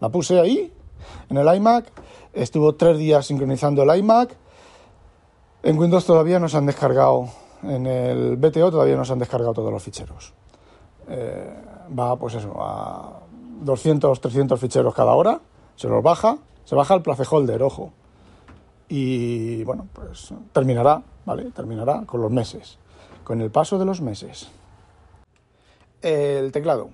La 0.00 0.08
puse 0.08 0.40
ahí, 0.40 0.72
en 1.30 1.36
el 1.36 1.54
iMac, 1.56 1.92
estuvo 2.32 2.74
tres 2.74 2.98
días 2.98 3.26
sincronizando 3.26 3.82
el 3.82 3.96
iMac. 3.98 4.36
En 5.62 5.78
Windows 5.78 6.04
todavía 6.04 6.38
no 6.38 6.48
se 6.48 6.56
han 6.56 6.66
descargado 6.66 7.28
en 7.62 7.86
el 7.86 8.36
BTO 8.36 8.70
todavía 8.70 8.96
no 8.96 9.04
se 9.04 9.12
han 9.12 9.18
descargado 9.18 9.54
todos 9.54 9.72
los 9.72 9.82
ficheros. 9.82 10.32
Eh, 11.08 11.54
va, 11.98 12.16
pues 12.16 12.34
eso, 12.34 12.54
a 12.60 13.20
200, 13.60 14.20
300 14.20 14.60
ficheros 14.60 14.94
cada 14.94 15.12
hora, 15.14 15.40
se 15.76 15.88
los 15.88 16.02
baja, 16.02 16.38
se 16.64 16.74
baja 16.74 16.94
el 16.94 17.02
placeholder, 17.02 17.62
ojo. 17.62 17.92
Y 18.88 19.64
bueno, 19.64 19.86
pues 19.92 20.32
terminará, 20.52 21.02
¿vale? 21.24 21.50
Terminará 21.50 22.04
con 22.06 22.20
los 22.20 22.30
meses, 22.30 22.78
con 23.24 23.40
el 23.40 23.50
paso 23.50 23.78
de 23.78 23.84
los 23.84 24.00
meses. 24.00 24.48
El 26.00 26.52
teclado. 26.52 26.90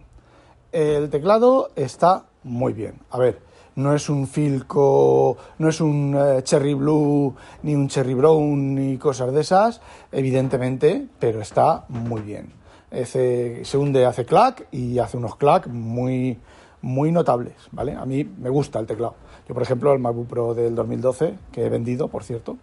El 0.73 1.11
teclado 1.11 1.71
está 1.77 2.25
muy 2.43 2.73
bien. 2.73 3.01
A 3.11 3.19
ver, 3.19 3.41
no 3.77 3.95
es 3.95 4.09
un 4.09 4.27
Filco, 4.27 5.37
no 5.59 5.69
es 5.69 5.81
un 5.81 6.17
eh, 6.17 6.43
Cherry 6.43 6.75
Blue, 6.75 7.35
ni 7.63 7.75
un 7.75 7.89
Cherry 7.89 8.15
Brown, 8.15 8.75
ni 8.75 8.99
cosas 8.99 9.33
de 9.33 9.41
esas, 9.41 9.81
evidentemente, 10.13 11.07
pero 11.19 11.41
está 11.41 11.85
muy 11.89 12.23
bien. 12.23 12.53
se 12.91 13.65
hunde, 13.77 14.07
hace 14.07 14.25
clack 14.25 14.69
y 14.71 14.99
hace 14.99 15.17
unos 15.17 15.37
clack 15.37 15.67
muy, 15.67 16.39
muy 16.83 17.11
notables, 17.11 17.55
¿vale? 17.73 17.95
A 17.95 18.05
mí 18.05 18.25
me 18.25 18.51
gusta 18.51 18.79
el 18.79 18.87
teclado. 18.87 19.15
Yo, 19.49 19.55
por 19.55 19.63
ejemplo, 19.63 19.93
el 19.93 19.99
MacBook 19.99 20.29
Pro 20.29 20.55
del 20.55 20.75
2012, 20.75 21.35
que 21.51 21.67
he 21.67 21.69
vendido, 21.69 22.09
por 22.09 22.25
cierto, 22.25 22.57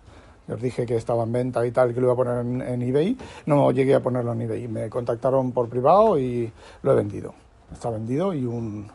os 0.50 0.62
dije 0.62 0.86
que 0.86 0.96
estaba 0.96 1.24
en 1.24 1.32
venta 1.32 1.65
y 1.65 1.72
tal, 1.72 1.94
que 1.94 2.01
lo 2.01 2.08
iba 2.08 2.13
a 2.13 2.15
poner 2.15 2.68
en, 2.68 2.82
eBay. 2.82 3.18
No 3.46 3.72
llegué 3.72 3.96
a 3.96 4.01
ponerlo 4.01 4.34
en 4.34 4.41
eBay. 4.41 4.68
Me 4.68 4.89
contactaron 4.89 5.51
por 5.51 5.70
privado 5.70 6.20
y 6.20 6.51
lo 6.84 6.91
he 6.91 6.96
vendido. 6.96 7.34
Está 7.72 7.89
vendido 7.89 8.34
y 8.34 8.46
un. 8.46 8.88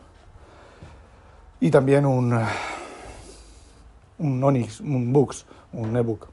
Y 1.59 1.71
también 1.71 2.05
un. 2.05 2.39
Un 4.19 4.43
Onyx, 4.43 4.81
un 4.81 5.13
Books, 5.13 5.45
un 5.73 5.95
ebook. 5.95 6.27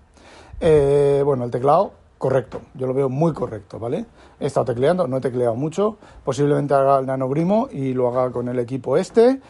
Eh, 0.58 1.22
bueno, 1.22 1.44
el 1.44 1.50
teclado, 1.50 1.92
correcto. 2.16 2.62
Yo 2.72 2.86
lo 2.86 2.94
veo 2.94 3.10
muy 3.10 3.34
correcto, 3.34 3.78
¿vale? 3.78 4.06
He 4.40 4.46
estado 4.46 4.66
tecleando, 4.66 5.06
no 5.06 5.18
he 5.18 5.20
tecleado 5.20 5.54
mucho. 5.54 5.98
Posiblemente 6.24 6.72
haga 6.72 6.98
el 6.98 7.06
nanogrimo 7.06 7.68
y 7.70 7.92
lo 7.92 8.08
haga 8.08 8.32
con 8.32 8.48
el 8.48 8.58
equipo 8.58 8.96
este. 8.96 9.40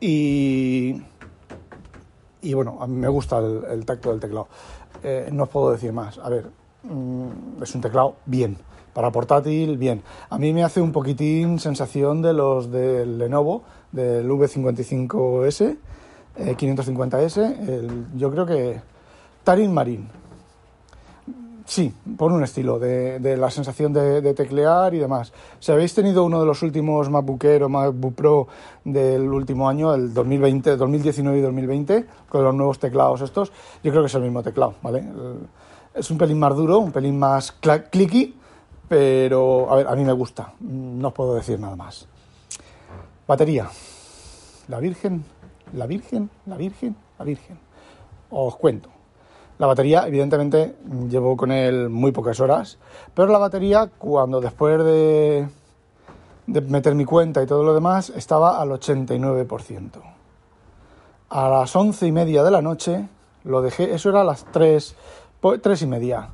Y. 0.00 1.02
Y 2.42 2.54
bueno, 2.54 2.78
a 2.80 2.86
mí 2.86 2.96
me 2.96 3.08
gusta 3.08 3.38
el 3.38 3.84
tacto 3.84 4.10
del 4.10 4.20
teclado. 4.20 4.48
Eh, 5.02 5.28
no 5.32 5.44
os 5.44 5.48
puedo 5.48 5.72
decir 5.72 5.92
más. 5.92 6.18
A 6.18 6.28
ver, 6.28 6.50
mm, 6.84 7.62
es 7.62 7.74
un 7.74 7.80
teclado 7.80 8.16
bien. 8.26 8.56
Para 8.92 9.10
portátil, 9.10 9.78
bien. 9.78 10.02
A 10.28 10.38
mí 10.38 10.52
me 10.52 10.64
hace 10.64 10.80
un 10.80 10.92
poquitín 10.92 11.58
sensación 11.58 12.22
de 12.22 12.32
los 12.32 12.70
del 12.70 13.18
Lenovo, 13.18 13.62
del 13.90 14.28
V55S, 14.28 15.76
550S. 16.36 17.56
Eh, 17.68 17.88
yo 18.16 18.30
creo 18.30 18.46
que 18.46 18.80
Tarin 19.44 19.72
Marine 19.72 20.22
Sí, 21.64 21.94
por 22.16 22.32
un 22.32 22.42
estilo, 22.42 22.78
de, 22.78 23.36
la 23.38 23.50
sensación 23.50 23.92
de, 23.92 24.34
teclear 24.34 24.94
y 24.94 24.98
demás. 24.98 25.32
Si 25.60 25.70
habéis 25.70 25.94
tenido 25.94 26.24
uno 26.24 26.40
de 26.40 26.46
los 26.46 26.62
últimos 26.62 27.08
MacBook 27.08 27.44
Air 27.44 27.62
o 27.64 27.68
MacBook 27.68 28.14
Pro 28.14 28.48
del 28.84 29.22
último 29.32 29.68
año, 29.68 29.94
el 29.94 30.12
2020, 30.12 30.76
2019 30.76 31.38
y 31.38 31.40
2020, 31.40 32.06
con 32.28 32.44
los 32.44 32.54
nuevos 32.54 32.78
teclados 32.78 33.20
estos, 33.20 33.52
yo 33.82 33.90
creo 33.90 34.02
que 34.02 34.08
es 34.08 34.14
el 34.14 34.22
mismo 34.22 34.42
teclado, 34.42 34.74
¿vale? 34.82 35.04
Es 35.94 36.10
un 36.10 36.18
pelín 36.18 36.38
más 36.38 36.54
duro, 36.56 36.78
un 36.78 36.90
pelín 36.90 37.18
más 37.18 37.52
clicky, 37.52 38.34
pero 38.92 39.72
a 39.72 39.76
ver, 39.76 39.88
a 39.88 39.96
mí 39.96 40.04
me 40.04 40.12
gusta, 40.12 40.52
no 40.60 41.08
os 41.08 41.14
puedo 41.14 41.34
decir 41.34 41.58
nada 41.58 41.74
más. 41.74 42.06
Batería. 43.26 43.70
La 44.68 44.80
Virgen, 44.80 45.24
la 45.72 45.86
Virgen, 45.86 46.28
la 46.44 46.58
Virgen, 46.58 46.94
la 47.18 47.24
Virgen. 47.24 47.58
Os 48.28 48.54
cuento. 48.56 48.90
La 49.56 49.66
batería, 49.66 50.06
evidentemente, 50.06 50.76
llevo 51.08 51.38
con 51.38 51.52
él 51.52 51.88
muy 51.88 52.12
pocas 52.12 52.38
horas, 52.40 52.76
pero 53.14 53.32
la 53.32 53.38
batería, 53.38 53.90
cuando 53.96 54.42
después 54.42 54.84
de, 54.84 55.48
de 56.46 56.60
meter 56.60 56.94
mi 56.94 57.06
cuenta 57.06 57.42
y 57.42 57.46
todo 57.46 57.64
lo 57.64 57.72
demás, 57.72 58.12
estaba 58.14 58.60
al 58.60 58.72
89%. 58.72 60.02
A 61.30 61.48
las 61.48 61.74
once 61.74 62.06
y 62.06 62.12
media 62.12 62.42
de 62.42 62.50
la 62.50 62.60
noche 62.60 63.08
lo 63.44 63.62
dejé, 63.62 63.94
eso 63.94 64.10
era 64.10 64.20
a 64.20 64.24
las 64.24 64.44
3, 64.52 64.94
tres 65.62 65.80
y 65.80 65.86
media. 65.86 66.28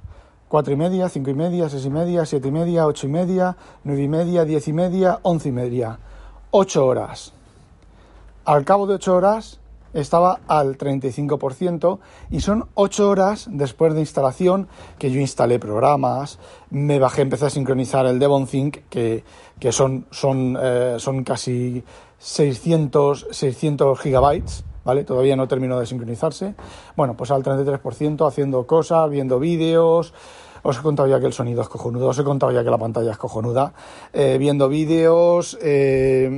Cuatro 0.49 0.73
y 0.73 0.76
media, 0.76 1.09
cinco 1.09 1.31
y 1.31 1.35
media, 1.35 1.69
seis 1.69 1.85
y 1.85 1.90
media, 1.90 2.25
siete 2.25 2.49
y 2.49 2.52
media, 2.52 2.87
ocho 2.87 3.07
y 3.07 3.11
media, 3.11 3.57
nueve 3.85 4.02
y 4.02 4.09
media, 4.09 4.45
diez 4.45 4.67
y 4.69 4.73
media, 4.73 5.19
once 5.23 5.49
y 5.49 5.52
media. 5.52 5.99
Ocho 6.50 6.87
horas. 6.87 7.33
Al 8.47 8.64
cabo 8.64 8.87
de 8.87 8.95
ocho 8.95 9.14
horas 9.14 9.61
estaba 9.93 10.40
al 10.49 10.76
35% 10.76 11.99
y 12.31 12.40
son 12.40 12.67
8 12.75 13.09
horas 13.09 13.49
después 13.50 13.95
de 13.95 14.00
instalación 14.00 14.69
que 14.99 15.11
yo 15.11 15.21
instalé 15.21 15.59
programas, 15.59 16.38
me 16.71 16.99
bajé, 16.99 17.23
empecé 17.23 17.47
a 17.47 17.50
sincronizar 17.50 18.07
el 18.07 18.19
Devon 18.19 18.47
Think, 18.47 18.78
que, 18.90 19.25
que 19.59 19.73
son, 19.73 20.07
son, 20.11 20.59
eh, 20.61 20.97
son 20.99 21.25
casi 21.25 21.83
600, 22.19 23.28
600 23.31 23.99
gigabytes, 23.99 24.64
¿vale? 24.88 25.04
Todavía 25.04 25.37
no 25.37 25.47
terminó 25.47 25.78
de 25.78 25.85
sincronizarse. 25.85 26.54
Bueno, 26.97 27.14
pues 27.14 27.30
al 27.30 27.42
33% 27.42 28.26
haciendo 28.26 28.66
cosas, 28.66 29.11
viendo 29.11 29.38
vídeos. 29.38 30.14
Os 30.62 30.78
he 30.78 30.83
contado 30.83 31.07
ya 31.07 31.21
que 31.21 31.26
el 31.26 31.35
sonido 31.35 31.61
es 31.61 31.68
cojonudo, 31.68 32.09
os 32.09 32.18
he 32.18 32.25
contado 32.25 32.50
ya 32.52 32.64
que 32.64 32.71
la 32.71 32.78
pantalla 32.78 33.11
es 33.11 33.18
cojonuda, 33.18 33.75
eh, 34.14 34.38
viendo 34.38 34.68
vídeos, 34.68 35.59
eh, 35.61 36.28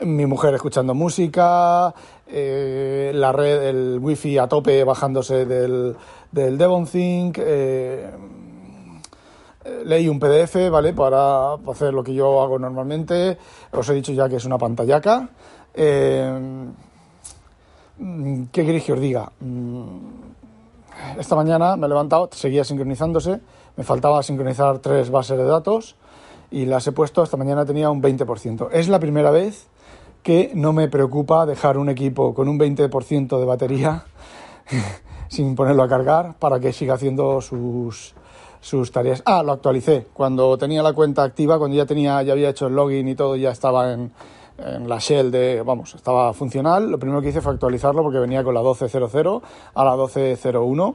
mi 0.00 0.26
mujer 0.26 0.54
escuchando 0.54 0.94
música, 0.94 1.94
eh, 2.26 3.12
la 3.14 3.32
red, 3.32 3.62
el 3.62 3.98
wifi 3.98 4.36
a 4.36 4.46
tope 4.46 4.84
bajándose 4.84 5.46
del, 5.46 5.96
del 6.30 6.58
DevonThink, 6.58 7.38
leí 9.84 10.08
un 10.08 10.20
PDF, 10.20 10.70
¿vale? 10.70 10.92
Para 10.92 11.54
hacer 11.54 11.94
lo 11.94 12.04
que 12.04 12.12
yo 12.12 12.42
hago 12.42 12.58
normalmente. 12.58 13.38
Os 13.72 13.88
he 13.88 13.94
dicho 13.94 14.12
ya 14.12 14.28
que 14.28 14.36
es 14.36 14.44
una 14.44 14.58
pantallaca. 14.58 15.30
¿Qué 18.50 18.66
queréis 18.66 18.82
que 18.84 18.92
os 18.92 19.00
diga? 19.00 19.30
Mm, 19.38 21.20
esta 21.20 21.36
mañana 21.36 21.76
me 21.76 21.86
he 21.86 21.88
levantado, 21.88 22.28
seguía 22.32 22.64
sincronizándose, 22.64 23.40
me 23.76 23.84
faltaba 23.84 24.22
sincronizar 24.24 24.80
tres 24.80 25.10
bases 25.10 25.38
de 25.38 25.44
datos 25.44 25.94
y 26.50 26.66
las 26.66 26.84
he 26.88 26.92
puesto, 26.92 27.22
esta 27.22 27.36
mañana 27.36 27.64
tenía 27.64 27.90
un 27.90 28.02
20%. 28.02 28.70
Es 28.72 28.88
la 28.88 28.98
primera 28.98 29.30
vez 29.30 29.68
que 30.24 30.50
no 30.54 30.72
me 30.72 30.88
preocupa 30.88 31.46
dejar 31.46 31.78
un 31.78 31.88
equipo 31.88 32.34
con 32.34 32.48
un 32.48 32.58
20% 32.58 33.38
de 33.38 33.44
batería 33.44 34.04
sin 35.28 35.54
ponerlo 35.54 35.84
a 35.84 35.88
cargar 35.88 36.34
para 36.40 36.58
que 36.58 36.72
siga 36.72 36.94
haciendo 36.94 37.40
sus, 37.40 38.14
sus 38.60 38.90
tareas. 38.90 39.22
Ah, 39.26 39.44
lo 39.44 39.52
actualicé. 39.52 40.08
Cuando 40.12 40.58
tenía 40.58 40.82
la 40.82 40.92
cuenta 40.92 41.22
activa, 41.22 41.56
cuando 41.56 41.76
ya 41.76 41.86
tenía, 41.86 42.20
ya 42.22 42.32
había 42.32 42.50
hecho 42.50 42.66
el 42.66 42.74
login 42.74 43.06
y 43.06 43.14
todo, 43.14 43.36
ya 43.36 43.52
estaba 43.52 43.92
en, 43.92 44.12
en 44.58 44.88
la 44.88 44.98
shell 44.98 45.30
de, 45.30 45.62
vamos, 45.62 45.94
estaba 45.94 46.32
funcional. 46.32 46.90
Lo 46.90 46.98
primero 46.98 47.20
que 47.20 47.28
hice 47.28 47.40
fue 47.40 47.52
actualizarlo 47.52 48.02
porque 48.02 48.18
venía 48.18 48.44
con 48.44 48.54
la 48.54 48.60
12.00 48.62 49.42
a 49.74 49.84
la 49.84 49.96
12.01 49.96 50.94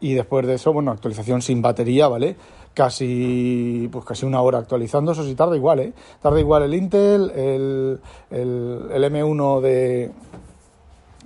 y 0.00 0.14
después 0.14 0.46
de 0.46 0.54
eso, 0.54 0.72
bueno, 0.72 0.90
actualización 0.90 1.42
sin 1.42 1.60
batería, 1.60 2.08
¿vale? 2.08 2.36
casi 2.74 3.88
pues 3.90 4.04
casi 4.04 4.26
una 4.26 4.40
hora 4.40 4.58
actualizando, 4.58 5.12
eso 5.12 5.24
sí 5.24 5.34
tarda 5.34 5.56
igual, 5.56 5.80
¿eh? 5.80 5.92
Tarda 6.22 6.40
igual 6.40 6.62
el 6.62 6.74
Intel, 6.74 7.30
el, 7.30 8.00
el, 8.30 9.04
M1 9.04 9.60
de 9.60 10.12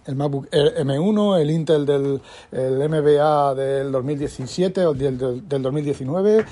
el 0.07 0.17
MacBook 0.17 0.49
M1, 0.51 1.41
el 1.41 1.51
Intel 1.51 1.87
del 1.87 2.21
el 2.53 2.89
MBA 2.89 3.55
del 3.55 3.93
2017 3.93 4.87
o 4.87 4.95
del, 4.95 5.49
del, 5.49 5.63
2019, 5.63 6.45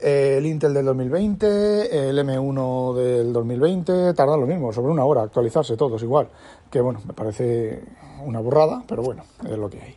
el 0.00 0.46
Intel 0.46 0.74
del 0.74 0.86
2020, 0.86 2.08
el 2.08 2.18
M1 2.18 2.94
del 2.94 3.32
2020, 3.32 4.14
tarda 4.14 4.36
lo 4.36 4.46
mismo, 4.46 4.72
sobre 4.72 4.92
una 4.92 5.04
hora 5.04 5.22
actualizarse 5.22 5.76
todos 5.76 6.02
igual, 6.02 6.28
que 6.70 6.80
bueno, 6.80 7.00
me 7.06 7.12
parece 7.12 7.82
una 8.24 8.40
burrada, 8.40 8.82
pero 8.86 9.02
bueno, 9.02 9.24
es 9.44 9.58
lo 9.58 9.68
que 9.68 9.80
hay. 9.80 9.96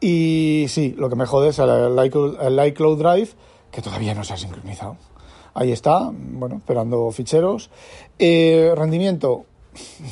Y 0.00 0.66
sí, 0.68 0.94
lo 0.96 1.10
que 1.10 1.16
me 1.16 1.26
jode 1.26 1.50
es 1.50 1.58
el 1.58 2.66
iCloud 2.66 2.98
Drive, 2.98 3.30
que 3.70 3.82
todavía 3.82 4.14
no 4.14 4.24
se 4.24 4.32
ha 4.32 4.36
sincronizado. 4.36 4.96
Ahí 5.52 5.72
está, 5.72 6.10
bueno, 6.12 6.56
esperando 6.56 7.10
ficheros. 7.10 7.70
Eh, 8.18 8.72
rendimiento, 8.76 9.44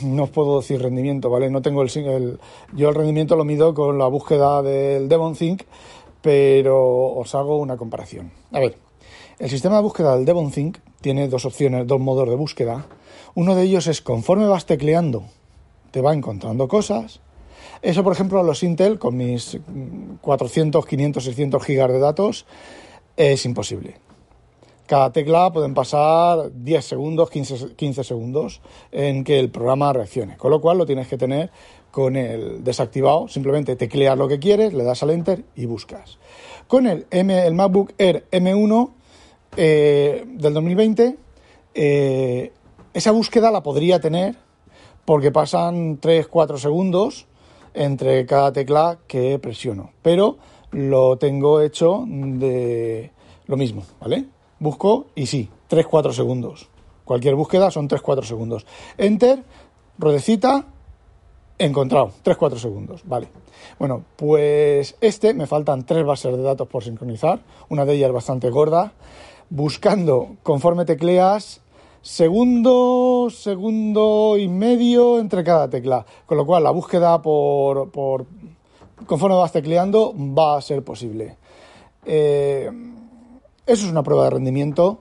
no 0.02 0.24
os 0.24 0.30
puedo 0.30 0.60
decir 0.60 0.82
rendimiento, 0.82 1.30
¿vale? 1.30 1.50
No 1.50 1.62
tengo 1.62 1.82
el, 1.82 1.90
el, 1.96 2.38
Yo 2.74 2.90
el 2.90 2.94
rendimiento 2.94 3.36
lo 3.36 3.44
mido 3.44 3.72
con 3.72 3.98
la 3.98 4.06
búsqueda 4.06 4.62
del 4.62 5.08
DevonThink, 5.08 5.62
pero 6.20 7.14
os 7.14 7.34
hago 7.34 7.56
una 7.56 7.76
comparación. 7.76 8.30
A 8.52 8.60
ver, 8.60 8.76
el 9.38 9.50
sistema 9.50 9.76
de 9.76 9.83
búsqueda 9.83 10.16
del 10.16 10.25
DevonThink 10.25 10.78
tiene 11.00 11.28
dos 11.28 11.45
opciones, 11.45 11.87
dos 11.87 12.00
modos 12.00 12.28
de 12.28 12.35
búsqueda. 12.35 12.87
Uno 13.35 13.54
de 13.54 13.62
ellos 13.62 13.87
es 13.87 14.02
conforme 14.02 14.47
vas 14.47 14.66
tecleando, 14.66 15.25
te 15.90 16.00
va 16.00 16.12
encontrando 16.12 16.68
cosas 16.68 17.21
eso, 17.83 18.02
por 18.02 18.12
ejemplo, 18.12 18.40
a 18.40 18.42
los 18.42 18.62
Intel, 18.62 18.99
con 18.99 19.16
mis 19.16 19.59
400, 20.21 20.85
500, 20.85 21.25
600 21.25 21.64
gigas 21.64 21.92
de 21.92 21.99
datos, 22.00 22.47
es 23.16 23.45
imposible. 23.45 23.97
Cada 24.87 25.12
tecla 25.12 25.52
pueden 25.52 25.75
pasar 25.75 26.50
10 26.52 26.85
segundos, 26.85 27.30
15, 27.30 27.75
15 27.76 28.04
segundos 28.04 28.62
en 28.90 29.23
que 29.23 29.38
el 29.38 29.50
programa 29.50 29.92
reaccione. 29.92 30.37
Con 30.38 30.50
lo 30.50 30.61
cual 30.61 30.78
lo 30.78 30.87
tienes 30.87 31.09
que 31.09 31.18
tener 31.18 31.50
con 31.90 32.16
el 32.16 32.64
desactivado. 32.64 33.28
Simplemente 33.28 33.76
tecleas 33.76 34.16
lo 34.16 34.28
que 34.28 34.38
quieres, 34.38 34.73
le 34.73 34.85
das 34.85 35.02
al 35.02 35.11
Enter 35.11 35.45
y 35.54 35.66
buscas. 35.66 36.18
Con 36.66 36.87
el, 36.87 37.07
M, 37.11 37.47
el 37.47 37.54
MacBook 37.54 37.92
Air 37.99 38.26
M1 38.33 38.92
eh, 39.56 40.24
del 40.26 40.54
2020, 40.54 41.16
eh, 41.74 42.52
esa 42.92 43.10
búsqueda 43.12 43.50
la 43.50 43.62
podría 43.62 44.00
tener 44.00 44.36
porque 45.04 45.32
pasan 45.32 46.00
3-4 46.00 46.58
segundos 46.58 47.26
entre 47.74 48.26
cada 48.26 48.52
tecla 48.52 48.98
que 49.06 49.38
presiono. 49.38 49.92
Pero 50.02 50.38
lo 50.70 51.16
tengo 51.16 51.60
hecho 51.60 52.04
de 52.06 53.10
lo 53.46 53.56
mismo, 53.56 53.84
¿vale? 54.00 54.26
Busco 54.58 55.06
y 55.14 55.26
sí, 55.26 55.48
3-4 55.70 56.12
segundos. 56.12 56.68
Cualquier 57.04 57.36
búsqueda 57.36 57.70
son 57.70 57.88
3-4 57.88 58.24
segundos. 58.24 58.66
Enter, 58.98 59.42
ruedecita 59.98 60.66
Encontrado, 61.60 62.12
3-4 62.24 62.56
segundos, 62.56 63.02
vale. 63.04 63.28
Bueno, 63.80 64.04
pues 64.14 64.96
este 65.00 65.34
me 65.34 65.48
faltan 65.48 65.84
tres 65.84 66.04
bases 66.04 66.36
de 66.36 66.42
datos 66.42 66.68
por 66.68 66.84
sincronizar, 66.84 67.40
una 67.68 67.84
de 67.84 67.94
ellas 67.94 68.12
bastante 68.12 68.48
gorda, 68.48 68.92
buscando 69.50 70.36
conforme 70.42 70.84
tecleas 70.84 71.60
segundo, 72.02 73.28
segundo 73.30 74.36
y 74.38 74.48
medio 74.48 75.18
entre 75.18 75.44
cada 75.44 75.68
tecla, 75.68 76.06
con 76.26 76.38
lo 76.38 76.46
cual 76.46 76.64
la 76.64 76.70
búsqueda 76.70 77.20
por, 77.20 77.90
por 77.90 78.26
conforme 79.06 79.36
vas 79.36 79.52
tecleando 79.52 80.14
va 80.16 80.56
a 80.56 80.62
ser 80.62 80.82
posible. 80.82 81.36
Eh, 82.04 82.70
eso 83.66 83.84
es 83.84 83.90
una 83.90 84.02
prueba 84.02 84.24
de 84.24 84.30
rendimiento 84.30 85.00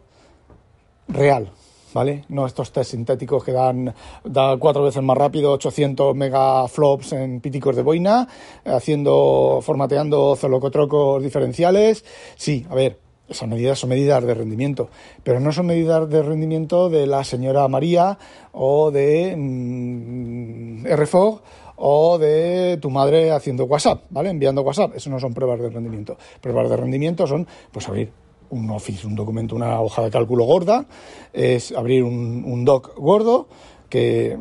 real, 1.07 1.51
¿vale? 1.93 2.25
No 2.27 2.45
estos 2.45 2.71
test 2.71 2.91
sintéticos 2.91 3.43
que 3.43 3.53
dan 3.53 3.93
da 4.25 4.57
cuatro 4.57 4.83
veces 4.83 5.01
más 5.01 5.17
rápido, 5.17 5.53
800 5.53 6.15
megaflops 6.15 7.13
en 7.13 7.39
píticos 7.39 7.75
de 7.75 7.83
boina, 7.83 8.27
haciendo, 8.65 9.59
formateando 9.61 10.35
zolocotrocos 10.35 11.23
diferenciales. 11.23 12.03
Sí, 12.35 12.65
a 12.69 12.75
ver, 12.75 13.06
esas 13.29 13.47
medidas 13.47 13.79
son 13.79 13.89
medidas 13.89 14.23
de 14.23 14.33
rendimiento, 14.33 14.89
pero 15.23 15.39
no 15.39 15.51
son 15.51 15.65
medidas 15.65 16.09
de 16.09 16.21
rendimiento 16.21 16.89
de 16.89 17.07
la 17.07 17.23
señora 17.23 17.67
María 17.67 18.17
o 18.53 18.91
de 18.91 19.35
mm, 19.37 20.85
RFOG 20.85 21.41
o 21.75 22.17
de 22.17 22.77
tu 22.81 22.89
madre 22.89 23.31
haciendo 23.31 23.65
WhatsApp, 23.65 24.03
¿vale? 24.09 24.29
Enviando 24.29 24.61
WhatsApp. 24.61 24.95
Eso 24.95 25.09
no 25.09 25.19
son 25.19 25.33
pruebas 25.33 25.59
de 25.59 25.69
rendimiento. 25.69 26.17
Pruebas 26.41 26.69
de 26.69 26.77
rendimiento 26.77 27.27
son, 27.27 27.47
pues, 27.71 27.87
abrir 27.87 28.11
un 28.49 28.69
Office, 28.71 29.05
un 29.05 29.15
documento, 29.15 29.55
una 29.55 29.81
hoja 29.81 30.03
de 30.03 30.09
cálculo 30.09 30.45
gorda, 30.45 30.85
es 31.33 31.71
abrir 31.73 32.03
un, 32.03 32.43
un 32.45 32.65
doc 32.65 32.95
gordo 32.97 33.47
que 33.89 34.37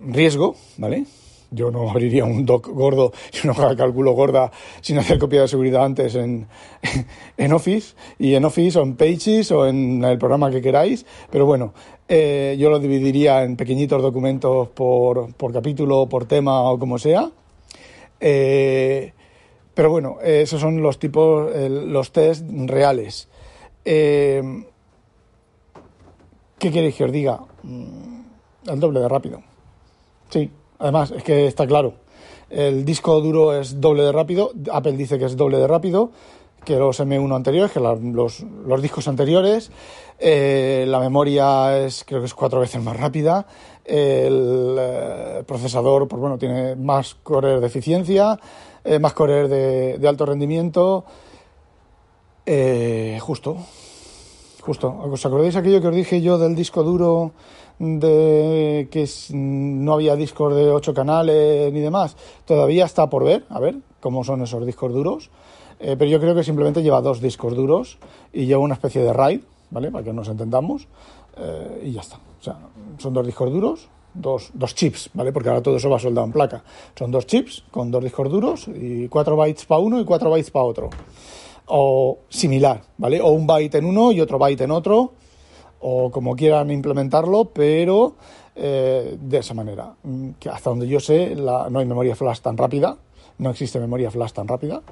riesgo, 0.00 0.54
¿vale? 0.78 1.04
Yo 1.50 1.70
no 1.70 1.90
abriría 1.90 2.24
un 2.24 2.46
doc 2.46 2.68
gordo 2.68 3.12
y 3.32 3.46
una 3.46 3.52
hoja 3.52 3.70
de 3.70 3.76
cálculo 3.76 4.12
gorda 4.12 4.52
sin 4.80 4.98
hacer 4.98 5.18
copia 5.18 5.42
de 5.42 5.48
seguridad 5.48 5.84
antes 5.84 6.14
en, 6.14 6.46
en 7.36 7.52
Office, 7.52 7.94
y 8.18 8.34
en 8.34 8.44
Office 8.44 8.78
o 8.78 8.82
en 8.82 8.96
Pages 8.96 9.50
o 9.50 9.66
en 9.66 10.04
el 10.04 10.18
programa 10.18 10.50
que 10.50 10.62
queráis, 10.62 11.04
pero 11.30 11.46
bueno, 11.46 11.74
eh, 12.08 12.56
yo 12.58 12.70
lo 12.70 12.78
dividiría 12.78 13.44
en 13.44 13.56
pequeñitos 13.56 14.02
documentos 14.02 14.68
por, 14.68 15.32
por 15.34 15.52
capítulo, 15.52 16.08
por 16.08 16.26
tema 16.26 16.62
o 16.62 16.78
como 16.78 16.98
sea. 16.98 17.30
Eh, 18.18 19.12
pero 19.74 19.90
bueno, 19.90 20.18
esos 20.22 20.60
son 20.60 20.82
los 20.82 20.98
tipos, 20.98 21.50
los 21.56 22.12
test 22.12 22.44
reales. 22.50 23.28
Eh, 23.84 24.42
¿Qué 26.58 26.70
queréis 26.70 26.94
que 26.94 27.04
os 27.04 27.12
diga? 27.12 27.40
Mm, 27.62 28.20
el 28.66 28.80
doble 28.80 29.00
de 29.00 29.08
rápido. 29.08 29.40
Sí, 30.28 30.50
además 30.80 31.12
es 31.12 31.22
que 31.22 31.46
está 31.46 31.66
claro. 31.66 31.94
El 32.48 32.84
disco 32.84 33.20
duro 33.20 33.54
es 33.54 33.80
doble 33.80 34.02
de 34.02 34.10
rápido. 34.10 34.50
Apple 34.72 34.96
dice 34.96 35.18
que 35.18 35.26
es 35.26 35.36
doble 35.36 35.58
de 35.58 35.68
rápido 35.68 36.10
que 36.64 36.76
los 36.76 37.00
M1 37.00 37.34
anteriores, 37.34 37.72
que 37.72 37.80
los, 37.80 38.40
los, 38.40 38.82
discos 38.82 39.08
anteriores. 39.08 39.70
Eh, 40.18 40.84
la 40.88 40.98
memoria 40.98 41.78
es, 41.78 42.04
creo 42.04 42.20
que 42.20 42.26
es 42.26 42.34
cuatro 42.34 42.60
veces 42.60 42.82
más 42.82 42.98
rápida. 42.98 43.46
El 43.84 44.76
eh, 44.78 45.42
procesador, 45.46 46.08
pues 46.08 46.20
bueno, 46.20 46.36
tiene 46.36 46.76
más 46.76 47.14
core 47.14 47.60
de 47.60 47.66
eficiencia, 47.66 48.38
más 49.00 49.12
core 49.14 49.48
de, 49.48 49.98
de 49.98 50.08
alto 50.08 50.26
rendimiento. 50.26 51.04
Eh, 52.52 53.18
justo, 53.20 53.58
justo. 54.60 54.88
¿Os 54.90 55.24
acordáis 55.24 55.54
aquello 55.54 55.80
que 55.80 55.86
os 55.86 55.94
dije 55.94 56.20
yo 56.20 56.38
del 56.38 56.56
disco 56.56 56.82
duro 56.82 57.32
de 57.80 58.88
que 58.90 59.08
no 59.32 59.94
había 59.94 60.14
discos 60.14 60.54
de 60.54 60.70
8 60.70 60.94
canales 60.94 61.72
ni 61.72 61.80
demás? 61.80 62.16
Todavía 62.44 62.84
está 62.84 63.08
por 63.08 63.24
ver, 63.24 63.44
a 63.48 63.58
ver 63.58 63.76
cómo 64.00 64.22
son 64.22 64.42
esos 64.42 64.64
discos 64.64 64.92
duros. 64.92 65.30
Eh, 65.80 65.96
pero 65.98 66.10
yo 66.10 66.20
creo 66.20 66.34
que 66.34 66.44
simplemente 66.44 66.82
lleva 66.82 67.00
dos 67.00 67.20
discos 67.20 67.56
duros 67.56 67.98
y 68.32 68.44
lleva 68.44 68.60
una 68.60 68.74
especie 68.74 69.02
de 69.02 69.12
RAID, 69.12 69.40
¿vale? 69.70 69.90
Para 69.90 70.04
que 70.04 70.12
nos 70.12 70.28
entendamos. 70.28 70.86
Eh, 71.38 71.84
y 71.86 71.92
ya 71.92 72.02
está. 72.02 72.16
O 72.16 72.42
sea, 72.42 72.58
son 72.98 73.14
dos 73.14 73.24
discos 73.24 73.50
duros, 73.50 73.88
dos, 74.12 74.50
dos, 74.52 74.74
chips, 74.74 75.08
¿vale? 75.14 75.32
Porque 75.32 75.48
ahora 75.48 75.62
todo 75.62 75.76
eso 75.76 75.88
va 75.88 75.98
soldado 75.98 76.26
en 76.26 76.32
placa. 76.32 76.62
Son 76.98 77.10
dos 77.10 77.26
chips 77.26 77.64
con 77.70 77.90
dos 77.90 78.04
discos 78.04 78.30
duros 78.30 78.68
y 78.68 79.08
4 79.08 79.36
bytes 79.36 79.64
para 79.64 79.80
uno 79.80 79.98
y 79.98 80.04
4 80.04 80.28
bytes 80.28 80.50
para 80.50 80.64
otro 80.66 80.90
o 81.70 82.18
similar, 82.28 82.82
¿vale? 82.98 83.20
O 83.20 83.30
un 83.30 83.46
byte 83.46 83.76
en 83.76 83.84
uno 83.84 84.12
y 84.12 84.20
otro 84.20 84.38
byte 84.38 84.62
en 84.62 84.72
otro, 84.72 85.12
o 85.80 86.10
como 86.10 86.36
quieran 86.36 86.70
implementarlo, 86.70 87.46
pero 87.46 88.14
eh, 88.54 89.16
de 89.20 89.38
esa 89.38 89.54
manera. 89.54 89.94
Mm, 90.02 90.30
hasta 90.50 90.70
donde 90.70 90.86
yo 90.86 91.00
sé, 91.00 91.34
no 91.34 91.78
hay 91.78 91.86
memoria 91.86 92.14
flash 92.14 92.40
tan 92.40 92.56
rápida, 92.56 92.96
no 93.38 93.50
existe 93.50 93.80
memoria 93.80 94.10
flash 94.10 94.32
tan 94.32 94.48
rápida. 94.48 94.82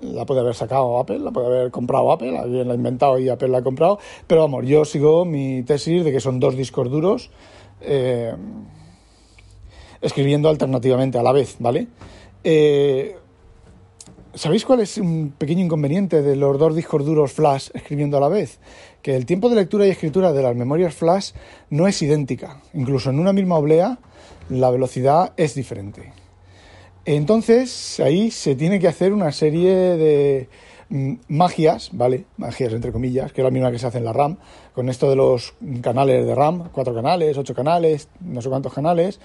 La 0.00 0.26
puede 0.26 0.40
haber 0.40 0.54
sacado 0.54 0.98
Apple, 0.98 1.18
la 1.18 1.30
puede 1.30 1.46
haber 1.46 1.70
comprado 1.70 2.12
Apple, 2.12 2.36
alguien 2.36 2.68
la 2.68 2.74
ha 2.74 2.76
inventado 2.76 3.18
y 3.18 3.28
Apple 3.28 3.48
la 3.48 3.58
ha 3.58 3.62
comprado, 3.62 3.98
pero 4.26 4.42
vamos, 4.42 4.66
yo 4.66 4.84
sigo 4.84 5.24
mi 5.24 5.62
tesis 5.62 6.04
de 6.04 6.12
que 6.12 6.20
son 6.20 6.40
dos 6.40 6.56
discos 6.56 6.90
duros 6.90 7.30
eh, 7.80 8.34
escribiendo 10.02 10.48
alternativamente 10.48 11.18
a 11.18 11.22
la 11.22 11.32
vez, 11.32 11.56
¿vale? 11.58 11.88
Eh, 12.42 13.16
¿Sabéis 14.36 14.64
cuál 14.64 14.80
es 14.80 14.98
un 14.98 15.32
pequeño 15.38 15.64
inconveniente 15.64 16.20
de 16.20 16.34
los 16.34 16.58
dos 16.58 16.74
discos 16.74 17.04
duros 17.04 17.32
flash 17.32 17.68
escribiendo 17.72 18.16
a 18.16 18.20
la 18.20 18.28
vez? 18.28 18.58
Que 19.00 19.14
el 19.14 19.26
tiempo 19.26 19.48
de 19.48 19.54
lectura 19.54 19.86
y 19.86 19.90
escritura 19.90 20.32
de 20.32 20.42
las 20.42 20.56
memorias 20.56 20.92
flash 20.92 21.30
no 21.70 21.86
es 21.86 22.02
idéntica. 22.02 22.60
Incluso 22.72 23.10
en 23.10 23.20
una 23.20 23.32
misma 23.32 23.56
oblea 23.56 23.98
la 24.48 24.70
velocidad 24.70 25.34
es 25.36 25.54
diferente. 25.54 26.12
Entonces 27.04 28.00
ahí 28.00 28.32
se 28.32 28.56
tiene 28.56 28.80
que 28.80 28.88
hacer 28.88 29.12
una 29.12 29.30
serie 29.30 29.72
de 29.72 30.48
mm, 30.88 31.12
magias, 31.28 31.90
¿vale? 31.92 32.24
Magias 32.36 32.72
entre 32.72 32.90
comillas, 32.90 33.32
que 33.32 33.40
es 33.40 33.44
la 33.44 33.52
misma 33.52 33.70
que 33.70 33.78
se 33.78 33.86
hace 33.86 33.98
en 33.98 34.04
la 34.04 34.12
RAM, 34.12 34.38
con 34.74 34.88
esto 34.88 35.08
de 35.08 35.14
los 35.14 35.54
canales 35.80 36.26
de 36.26 36.34
RAM, 36.34 36.70
cuatro 36.72 36.92
canales, 36.92 37.38
ocho 37.38 37.54
canales, 37.54 38.08
no 38.20 38.42
sé 38.42 38.48
cuántos 38.48 38.74
canales, 38.74 39.20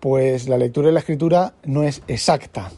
pues 0.00 0.50
la 0.50 0.58
lectura 0.58 0.90
y 0.90 0.92
la 0.92 1.00
escritura 1.00 1.54
no 1.64 1.82
es 1.82 2.02
exacta 2.08 2.70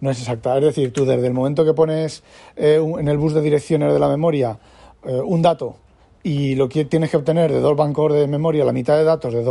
no 0.00 0.10
es 0.10 0.18
exacta. 0.18 0.56
Es 0.58 0.64
decir, 0.64 0.92
tú 0.92 1.04
desde 1.04 1.26
el 1.26 1.34
momento 1.34 1.64
que 1.64 1.74
pones 1.74 2.22
eh, 2.56 2.80
en 2.98 3.08
el 3.08 3.18
bus 3.18 3.34
de 3.34 3.40
direcciones 3.40 3.92
de 3.92 3.98
la 3.98 4.08
memoria 4.08 4.58
eh, 5.04 5.20
un 5.24 5.42
dato 5.42 5.76
y 6.22 6.54
lo 6.56 6.68
que 6.68 6.84
tienes 6.84 7.10
que 7.10 7.16
obtener 7.16 7.52
de 7.52 7.60
dos 7.60 7.76
bancos 7.76 8.12
de 8.12 8.26
memoria, 8.26 8.64
la 8.64 8.72
mitad 8.72 8.96
de 8.96 9.04
datos 9.04 9.32
de, 9.32 9.42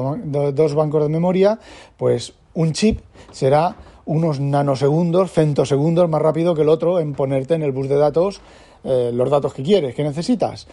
dos 0.52 0.74
bancos 0.76 1.04
de 1.04 1.10
memoria, 1.10 1.60
pues 1.98 2.34
un 2.54 2.74
chip 2.74 3.00
será 3.32 3.76
unos 4.06 4.40
nanosegundos, 4.40 5.32
centosegundos 5.32 6.10
más 6.10 6.22
rápido 6.22 6.56
que 6.56 6.62
el 6.62 6.70
otro 6.70 7.00
en 7.00 7.14
ponerte 7.14 7.56
en 7.56 7.64
el 7.64 7.72
bus 7.72 7.90
de 7.90 7.98
datos 7.98 8.42
eh, 8.84 9.12
los 9.14 9.30
datos 9.30 9.54
que 9.54 9.64
quieres, 9.64 9.96
que 9.96 10.04
necesitas. 10.04 10.68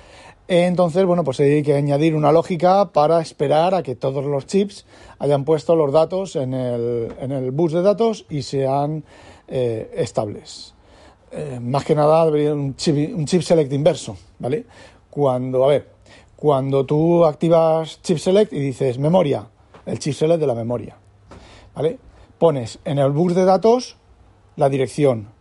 Entonces, 0.46 1.06
bueno, 1.06 1.24
pues 1.24 1.40
hay 1.40 1.62
que 1.62 1.74
añadir 1.74 2.14
una 2.14 2.30
lógica 2.30 2.92
para 2.92 3.20
esperar 3.22 3.74
a 3.74 3.82
que 3.82 3.94
todos 3.94 4.26
los 4.26 4.46
chips 4.46 4.84
hayan 5.18 5.44
puesto 5.44 5.74
los 5.74 5.90
datos 5.90 6.36
en 6.36 6.52
el, 6.52 7.12
en 7.18 7.32
el 7.32 7.50
bus 7.50 7.72
de 7.72 7.80
datos 7.80 8.26
y 8.28 8.42
sean 8.42 9.04
eh, 9.48 9.90
estables. 9.94 10.74
Eh, 11.32 11.58
más 11.60 11.84
que 11.84 11.94
nada 11.94 12.26
debería 12.26 12.52
un 12.52 12.76
chip, 12.76 12.94
un 13.16 13.24
chip 13.24 13.40
select 13.40 13.72
inverso, 13.72 14.16
¿vale? 14.38 14.66
Cuando, 15.08 15.64
a 15.64 15.68
ver, 15.68 15.88
cuando 16.36 16.84
tú 16.84 17.24
activas 17.24 18.00
chip 18.02 18.18
select 18.18 18.52
y 18.52 18.60
dices 18.60 18.98
memoria, 18.98 19.48
el 19.86 19.98
chip 19.98 20.12
select 20.12 20.40
de 20.40 20.46
la 20.46 20.54
memoria, 20.54 20.96
¿vale? 21.74 21.98
Pones 22.38 22.78
en 22.84 22.98
el 22.98 23.10
bus 23.12 23.34
de 23.34 23.46
datos 23.46 23.96
la 24.56 24.68
dirección. 24.68 25.33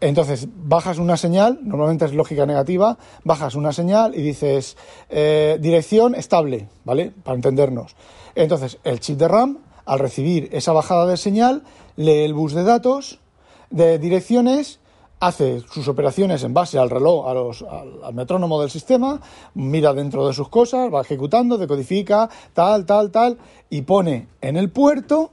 Entonces 0.00 0.48
bajas 0.54 0.98
una 0.98 1.18
señal, 1.18 1.60
normalmente 1.62 2.06
es 2.06 2.14
lógica 2.14 2.46
negativa, 2.46 2.96
bajas 3.22 3.54
una 3.54 3.72
señal 3.72 4.14
y 4.14 4.22
dices 4.22 4.76
eh, 5.10 5.58
dirección 5.60 6.14
estable, 6.14 6.68
¿vale? 6.84 7.12
Para 7.22 7.36
entendernos. 7.36 7.96
Entonces 8.34 8.78
el 8.84 9.00
chip 9.00 9.18
de 9.18 9.28
RAM, 9.28 9.58
al 9.84 9.98
recibir 9.98 10.48
esa 10.52 10.72
bajada 10.72 11.06
de 11.06 11.18
señal, 11.18 11.64
lee 11.96 12.24
el 12.24 12.32
bus 12.32 12.54
de 12.54 12.64
datos 12.64 13.20
de 13.68 13.98
direcciones, 13.98 14.80
hace 15.20 15.60
sus 15.70 15.86
operaciones 15.86 16.42
en 16.44 16.54
base 16.54 16.78
al 16.78 16.88
reloj, 16.88 17.28
a 17.28 17.34
los, 17.34 17.62
al, 17.62 18.14
metrónomo 18.14 18.58
del 18.60 18.70
sistema, 18.70 19.20
mira 19.54 19.92
dentro 19.92 20.26
de 20.26 20.32
sus 20.32 20.48
cosas, 20.48 20.92
va 20.92 21.02
ejecutando, 21.02 21.58
decodifica, 21.58 22.30
tal, 22.54 22.86
tal, 22.86 23.10
tal, 23.10 23.38
y 23.68 23.82
pone 23.82 24.28
en 24.40 24.56
el 24.56 24.70
puerto 24.70 25.30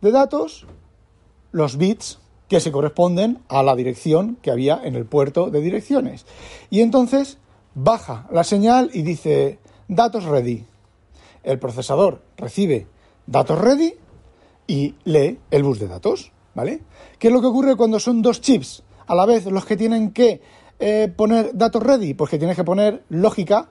de 0.00 0.12
datos 0.12 0.66
los 1.52 1.76
bits 1.76 2.18
que 2.48 2.60
se 2.60 2.72
corresponden 2.72 3.40
a 3.48 3.62
la 3.62 3.76
dirección 3.76 4.38
que 4.42 4.50
había 4.50 4.80
en 4.82 4.96
el 4.96 5.04
puerto 5.04 5.50
de 5.50 5.60
direcciones. 5.60 6.26
Y 6.70 6.80
entonces 6.80 7.38
baja 7.74 8.26
la 8.32 8.44
señal 8.44 8.90
y 8.92 9.02
dice 9.02 9.58
datos 9.86 10.24
ready. 10.24 10.64
El 11.42 11.58
procesador 11.58 12.22
recibe 12.36 12.86
datos 13.26 13.58
ready 13.58 13.94
y 14.66 14.94
lee 15.04 15.38
el 15.50 15.62
bus 15.62 15.78
de 15.78 15.88
datos, 15.88 16.32
¿vale? 16.54 16.82
¿Qué 17.18 17.28
es 17.28 17.34
lo 17.34 17.40
que 17.40 17.46
ocurre 17.46 17.76
cuando 17.76 18.00
son 18.00 18.22
dos 18.22 18.40
chips 18.40 18.82
a 19.06 19.14
la 19.14 19.26
vez 19.26 19.46
los 19.46 19.64
que 19.64 19.76
tienen 19.76 20.12
que 20.12 20.40
eh, 20.78 21.12
poner 21.14 21.50
datos 21.54 21.82
ready? 21.82 22.14
Pues 22.14 22.30
que 22.30 22.38
tienes 22.38 22.56
que 22.56 22.64
poner 22.64 23.04
lógica, 23.08 23.70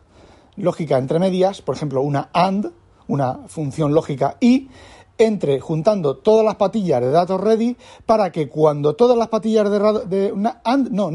lógica 0.56 0.98
entre 0.98 1.20
medias, 1.20 1.62
por 1.62 1.76
ejemplo, 1.76 2.02
una 2.02 2.30
AND, 2.34 2.68
una 3.08 3.48
función 3.48 3.94
lógica 3.94 4.38
y 4.40 4.70
entre 5.18 5.60
juntando 5.60 6.18
todas 6.18 6.46
las 6.46 6.56
patillas 6.56 7.02
de 7.02 7.12
datos 7.12 7.42
ready 7.42 7.76
para 8.06 8.32
que 8.32 8.48
cuando 8.48 8.96
todas 8.96 9.18
las 9.18 9.28
patillas 9.28 9.70
de, 9.70 9.80
de 10.06 10.34
no, 10.36 11.12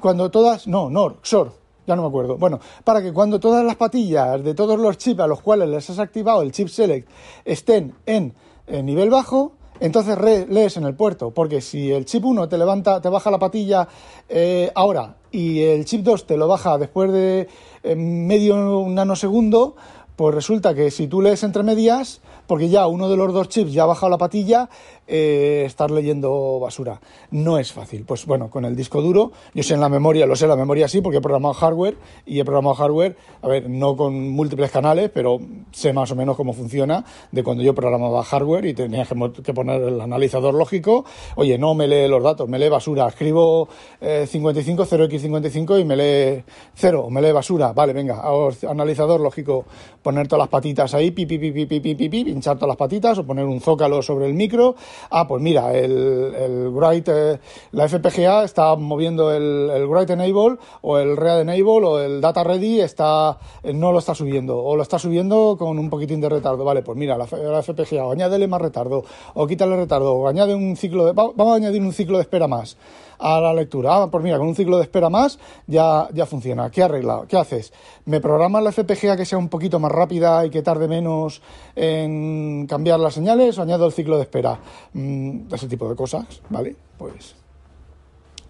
cuando 0.00 0.30
todas, 0.30 0.66
no, 0.66 0.90
NOR, 0.90 1.16
XOR, 1.22 1.52
ya 1.86 1.96
no 1.96 2.02
me 2.02 2.08
acuerdo. 2.08 2.36
Bueno, 2.36 2.60
para 2.84 3.02
que 3.02 3.12
cuando 3.12 3.40
todas 3.40 3.64
las 3.64 3.76
patillas 3.76 4.42
de 4.42 4.54
todos 4.54 4.78
los 4.78 4.98
chips 4.98 5.20
a 5.20 5.26
los 5.26 5.40
cuales 5.40 5.68
les 5.68 5.88
has 5.90 5.98
activado 5.98 6.42
el 6.42 6.52
chip 6.52 6.68
select 6.68 7.08
estén 7.44 7.94
en, 8.06 8.34
nivel 8.66 9.10
bajo, 9.10 9.52
entonces 9.80 10.16
lees 10.48 10.76
en 10.76 10.84
el 10.84 10.94
puerto, 10.94 11.32
porque 11.32 11.60
si 11.60 11.90
el 11.90 12.04
chip 12.04 12.24
1 12.24 12.48
te 12.48 12.56
levanta, 12.56 13.00
te 13.00 13.08
baja 13.08 13.30
la 13.30 13.38
patilla 13.38 13.88
eh, 14.28 14.70
ahora 14.74 15.16
y 15.32 15.60
el 15.60 15.84
chip 15.84 16.02
2 16.02 16.26
te 16.26 16.36
lo 16.36 16.46
baja 16.46 16.78
después 16.78 17.10
de 17.10 17.48
eh, 17.82 17.96
medio 17.96 18.86
nanosegundo, 18.88 19.74
pues 20.14 20.34
resulta 20.34 20.74
que 20.74 20.90
si 20.90 21.08
tú 21.08 21.20
lees 21.20 21.42
entre 21.42 21.64
medias, 21.64 22.20
porque 22.52 22.68
ya 22.68 22.86
uno 22.86 23.08
de 23.08 23.16
los 23.16 23.32
dos 23.32 23.48
chips 23.48 23.72
ya 23.72 23.84
ha 23.84 23.86
bajado 23.86 24.10
la 24.10 24.18
patilla, 24.18 24.68
eh, 25.06 25.62
estar 25.64 25.90
leyendo 25.90 26.60
basura. 26.60 27.00
No 27.30 27.58
es 27.58 27.72
fácil. 27.72 28.04
Pues 28.04 28.26
bueno, 28.26 28.50
con 28.50 28.66
el 28.66 28.76
disco 28.76 29.00
duro, 29.00 29.32
yo 29.54 29.62
sé 29.62 29.72
en 29.72 29.80
la 29.80 29.88
memoria, 29.88 30.26
lo 30.26 30.36
sé 30.36 30.44
en 30.44 30.50
la 30.50 30.56
memoria 30.56 30.86
sí, 30.86 31.00
porque 31.00 31.16
he 31.16 31.20
programado 31.22 31.54
hardware 31.54 31.96
y 32.26 32.40
he 32.40 32.44
programado 32.44 32.74
hardware, 32.74 33.16
a 33.40 33.48
ver, 33.48 33.70
no 33.70 33.96
con 33.96 34.28
múltiples 34.28 34.70
canales, 34.70 35.10
pero 35.14 35.38
sé 35.70 35.94
más 35.94 36.10
o 36.10 36.14
menos 36.14 36.36
cómo 36.36 36.52
funciona 36.52 37.06
de 37.30 37.42
cuando 37.42 37.62
yo 37.62 37.74
programaba 37.74 38.22
hardware 38.22 38.66
y 38.66 38.74
tenía 38.74 39.06
que, 39.06 39.54
poner 39.54 39.80
el 39.80 39.98
analizador 39.98 40.52
lógico. 40.52 41.06
Oye, 41.36 41.56
no 41.56 41.74
me 41.74 41.88
lee 41.88 42.06
los 42.06 42.22
datos, 42.22 42.50
me 42.50 42.58
lee 42.58 42.68
basura. 42.68 43.08
Escribo 43.08 43.66
55, 43.98 44.84
0x55 44.84 45.80
y 45.80 45.84
me 45.86 45.96
lee 45.96 46.44
0, 46.74 47.08
me 47.08 47.22
lee 47.22 47.32
basura. 47.32 47.72
Vale, 47.72 47.94
venga, 47.94 48.22
analizador 48.68 49.22
lógico, 49.22 49.64
poner 50.02 50.28
todas 50.28 50.42
las 50.42 50.48
patitas 50.50 50.92
ahí, 50.92 51.12
pi, 51.12 51.24
pi, 51.24 51.38
pi, 51.38 51.50
pi, 51.50 51.64
pi, 51.64 51.80
pi, 51.80 51.94
pi, 51.94 52.08
pi, 52.10 52.41
pinchar 52.42 52.56
todas 52.56 52.70
las 52.70 52.76
patitas 52.76 53.16
o 53.18 53.24
poner 53.24 53.44
un 53.44 53.60
zócalo 53.60 54.02
sobre 54.02 54.26
el 54.26 54.34
micro. 54.34 54.74
Ah, 55.10 55.28
pues 55.28 55.40
mira, 55.40 55.72
el, 55.72 56.34
el 56.34 56.68
Write, 56.70 57.12
eh, 57.14 57.38
la 57.70 57.88
FPGA 57.88 58.42
está 58.42 58.74
moviendo 58.74 59.30
el, 59.30 59.70
el 59.70 59.86
Write 59.86 60.14
Enable 60.14 60.56
o 60.80 60.98
el 60.98 61.16
Read 61.16 61.42
Enable 61.42 61.86
o 61.86 62.00
el 62.00 62.20
Data 62.20 62.42
Ready 62.42 62.80
está, 62.80 63.38
eh, 63.62 63.72
no 63.72 63.92
lo 63.92 64.00
está 64.00 64.12
subiendo. 64.16 64.58
O 64.58 64.74
lo 64.74 64.82
está 64.82 64.98
subiendo 64.98 65.54
con 65.56 65.78
un 65.78 65.88
poquitín 65.88 66.20
de 66.20 66.28
retardo. 66.28 66.64
Vale, 66.64 66.82
pues 66.82 66.98
mira, 66.98 67.16
la, 67.16 67.26
FPGA, 67.26 68.06
o 68.06 68.12
añádele 68.12 68.48
más 68.48 68.60
retardo 68.60 69.04
o 69.34 69.46
quítale 69.46 69.76
retardo 69.76 70.14
o 70.14 70.26
añade 70.26 70.54
un 70.54 70.76
ciclo 70.76 71.06
de, 71.06 71.12
vamos 71.12 71.52
a 71.52 71.54
añadir 71.54 71.80
un 71.80 71.92
ciclo 71.92 72.18
de 72.18 72.22
espera 72.22 72.48
más 72.48 72.76
a 73.22 73.40
la 73.40 73.54
lectura. 73.54 74.02
Ah, 74.02 74.10
pues 74.10 74.22
mira, 74.24 74.36
con 74.36 74.48
un 74.48 74.54
ciclo 74.54 74.76
de 74.76 74.82
espera 74.82 75.08
más 75.08 75.38
ya, 75.66 76.08
ya 76.12 76.26
funciona. 76.26 76.70
¿Qué 76.70 76.82
arregla? 76.82 77.24
¿Qué 77.28 77.36
haces? 77.36 77.72
¿Me 78.04 78.20
programas 78.20 78.62
la 78.62 78.72
FPGA 78.72 79.16
que 79.16 79.24
sea 79.24 79.38
un 79.38 79.48
poquito 79.48 79.78
más 79.78 79.92
rápida 79.92 80.44
y 80.44 80.50
que 80.50 80.62
tarde 80.62 80.88
menos 80.88 81.40
en 81.76 82.66
cambiar 82.68 82.98
las 82.98 83.14
señales 83.14 83.58
o 83.58 83.62
añado 83.62 83.86
el 83.86 83.92
ciclo 83.92 84.16
de 84.16 84.22
espera? 84.22 84.58
Mm, 84.92 85.52
ese 85.52 85.68
tipo 85.68 85.88
de 85.88 85.94
cosas, 85.94 86.42
¿vale? 86.50 86.74
Pues 86.98 87.36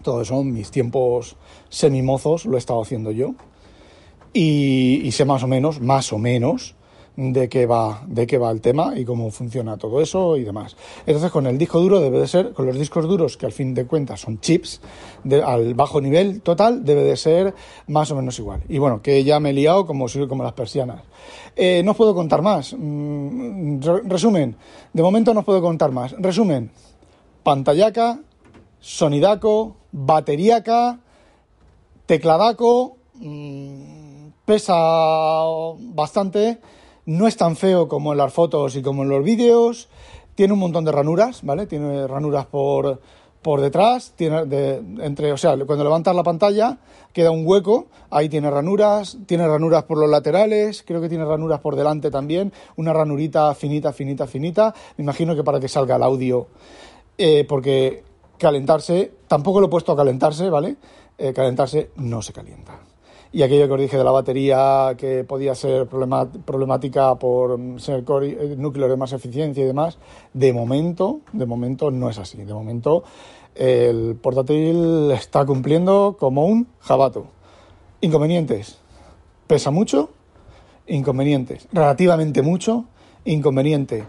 todo 0.01 0.21
eso 0.21 0.41
en 0.41 0.51
mis 0.51 0.71
tiempos 0.71 1.37
semimozos 1.69 2.45
lo 2.45 2.55
he 2.55 2.59
estado 2.59 2.81
haciendo 2.81 3.11
yo. 3.11 3.35
y 4.35 5.11
sé 5.11 5.25
más 5.25 5.43
o 5.43 5.47
menos, 5.47 5.79
más 5.79 6.11
o 6.11 6.17
menos, 6.17 6.75
de 7.15 7.47
qué 7.47 7.65
va, 7.65 8.01
de 8.07 8.25
qué 8.25 8.37
va 8.37 8.49
el 8.49 8.61
tema 8.61 8.97
y 8.97 9.05
cómo 9.05 9.29
funciona 9.29 9.77
todo 9.77 10.01
eso 10.01 10.35
y 10.37 10.43
demás. 10.43 10.75
Entonces, 11.05 11.31
con 11.31 11.45
el 11.45 11.57
disco 11.57 11.79
duro 11.79 11.99
debe 11.99 12.19
de 12.19 12.27
ser, 12.27 12.53
con 12.53 12.65
los 12.65 12.77
discos 12.77 13.07
duros, 13.07 13.37
que 13.37 13.45
al 13.45 13.51
fin 13.51 13.73
de 13.73 13.85
cuentas 13.85 14.21
son 14.21 14.39
chips, 14.39 14.81
al 15.45 15.73
bajo 15.75 16.01
nivel 16.01 16.41
total, 16.41 16.83
debe 16.83 17.03
de 17.03 17.15
ser 17.15 17.53
más 17.87 18.09
o 18.11 18.15
menos 18.15 18.37
igual. 18.39 18.61
Y 18.67 18.79
bueno, 18.79 19.01
que 19.01 19.23
ya 19.23 19.39
me 19.39 19.51
he 19.51 19.53
liado 19.53 19.85
como, 19.85 20.07
como 20.27 20.43
las 20.43 20.53
persianas. 20.53 21.01
Eh, 21.55 21.81
no 21.85 21.91
os 21.91 21.97
puedo 21.97 22.15
contar 22.15 22.41
más. 22.41 22.75
Mm, 22.77 23.79
resumen, 24.05 24.55
de 24.91 25.03
momento 25.03 25.33
no 25.33 25.41
os 25.41 25.45
puedo 25.45 25.61
contar 25.61 25.91
más. 25.91 26.15
Resumen, 26.17 26.71
pantallaca, 27.43 28.19
sonidaco, 28.79 29.75
bateriaca, 29.91 30.99
tecladaco, 32.07 32.97
mm, 33.15 34.27
pesa 34.45 34.75
bastante 35.79 36.59
no 37.05 37.27
es 37.27 37.37
tan 37.37 37.55
feo 37.55 37.87
como 37.87 38.11
en 38.11 38.17
las 38.17 38.33
fotos 38.33 38.75
y 38.75 38.81
como 38.81 39.03
en 39.03 39.09
los 39.09 39.23
vídeos. 39.23 39.89
Tiene 40.35 40.53
un 40.53 40.59
montón 40.59 40.85
de 40.85 40.91
ranuras, 40.91 41.43
¿vale? 41.43 41.67
Tiene 41.67 42.07
ranuras 42.07 42.47
por, 42.47 42.99
por 43.43 43.61
detrás, 43.61 44.13
tiene 44.15 44.45
de, 44.45 44.81
entre, 45.01 45.31
o 45.31 45.37
sea, 45.37 45.55
cuando 45.65 45.83
levantas 45.83 46.15
la 46.15 46.23
pantalla 46.23 46.77
queda 47.11 47.29
un 47.29 47.45
hueco, 47.45 47.87
ahí 48.09 48.29
tiene 48.29 48.49
ranuras, 48.49 49.17
tiene 49.27 49.47
ranuras 49.47 49.83
por 49.83 49.99
los 49.99 50.09
laterales, 50.09 50.83
creo 50.87 51.01
que 51.01 51.09
tiene 51.09 51.25
ranuras 51.25 51.59
por 51.59 51.75
delante 51.75 52.09
también, 52.09 52.51
una 52.77 52.93
ranurita 52.93 53.53
finita, 53.53 53.93
finita, 53.93 54.25
finita, 54.25 54.73
me 54.97 55.03
imagino 55.03 55.35
que 55.35 55.43
para 55.43 55.59
que 55.59 55.67
salga 55.67 55.97
el 55.97 56.03
audio, 56.03 56.47
eh, 57.17 57.45
porque 57.47 58.03
calentarse, 58.39 59.11
tampoco 59.27 59.59
lo 59.59 59.67
he 59.67 59.69
puesto 59.69 59.91
a 59.91 59.95
calentarse, 59.95 60.49
¿vale? 60.49 60.77
Eh, 61.19 61.31
calentarse 61.33 61.91
no 61.97 62.23
se 62.23 62.33
calienta 62.33 62.92
y 63.33 63.41
aquello 63.41 63.67
que 63.67 63.73
os 63.73 63.79
dije 63.79 63.97
de 63.97 64.03
la 64.03 64.11
batería 64.11 64.93
que 64.95 65.23
podía 65.23 65.55
ser 65.55 65.87
problemática 65.87 67.15
por 67.15 67.59
ser 67.81 68.05
eh, 68.21 68.55
núcleo 68.57 68.87
de 68.87 68.95
más 68.95 69.11
eficiencia 69.11 69.63
y 69.63 69.67
demás, 69.67 69.97
de 70.33 70.53
momento, 70.53 71.21
de 71.33 71.47
momento 71.47 71.89
no 71.89 72.11
es 72.11 72.19
así. 72.19 72.37
De 72.43 72.53
momento 72.53 73.03
el 73.55 74.15
portátil 74.21 75.09
está 75.11 75.45
cumpliendo 75.47 76.15
como 76.19 76.45
un 76.45 76.67
jabato. 76.79 77.25
Inconvenientes. 78.01 78.77
Pesa 79.47 79.71
mucho. 79.71 80.11
Inconvenientes. 80.85 81.67
Relativamente 81.71 82.43
mucho. 82.43 82.85
Inconveniente 83.25 84.03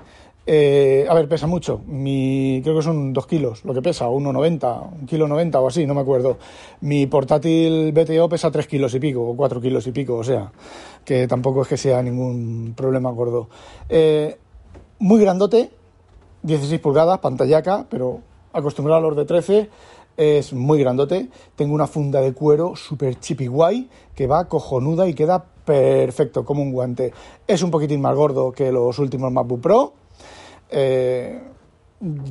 eh, 0.46 1.06
a 1.08 1.14
ver, 1.14 1.26
pesa 1.28 1.46
mucho. 1.46 1.80
Creo 1.86 2.76
que 2.76 2.82
son 2.82 3.12
2 3.12 3.26
kilos 3.26 3.64
lo 3.64 3.72
que 3.72 3.80
pesa, 3.80 4.08
1,90, 4.08 5.00
un 5.00 5.06
kilo 5.06 5.26
90 5.26 5.60
o 5.60 5.68
así, 5.68 5.86
no 5.86 5.94
me 5.94 6.02
acuerdo. 6.02 6.36
Mi 6.82 7.06
portátil 7.06 7.92
BTO 7.92 8.28
pesa 8.28 8.50
3 8.50 8.66
kilos 8.66 8.94
y 8.94 9.00
pico, 9.00 9.22
o 9.22 9.36
4 9.36 9.60
kilos 9.60 9.86
y 9.86 9.92
pico, 9.92 10.16
o 10.16 10.24
sea, 10.24 10.52
que 11.04 11.26
tampoco 11.26 11.62
es 11.62 11.68
que 11.68 11.76
sea 11.76 12.02
ningún 12.02 12.74
problema 12.76 13.10
gordo. 13.10 13.48
Eh, 13.88 14.36
muy 14.98 15.20
grandote, 15.20 15.70
16 16.42 16.80
pulgadas, 16.80 17.20
pantallaca, 17.20 17.86
pero 17.88 18.20
acostumbrado 18.52 18.98
a 18.98 19.08
los 19.08 19.16
de 19.16 19.24
13, 19.24 19.70
es 20.16 20.52
muy 20.52 20.78
grandote. 20.78 21.28
Tengo 21.56 21.74
una 21.74 21.86
funda 21.86 22.20
de 22.20 22.34
cuero 22.34 22.76
super 22.76 23.18
chippy 23.18 23.46
guay 23.46 23.88
que 24.14 24.26
va 24.26 24.46
cojonuda 24.46 25.08
y 25.08 25.14
queda 25.14 25.44
perfecto, 25.64 26.44
como 26.44 26.62
un 26.62 26.70
guante. 26.70 27.12
Es 27.46 27.62
un 27.62 27.70
poquitín 27.70 28.02
más 28.02 28.14
gordo 28.14 28.52
que 28.52 28.70
los 28.70 28.98
últimos 28.98 29.32
MacBook 29.32 29.62
Pro 29.62 30.03
eh, 30.76 31.40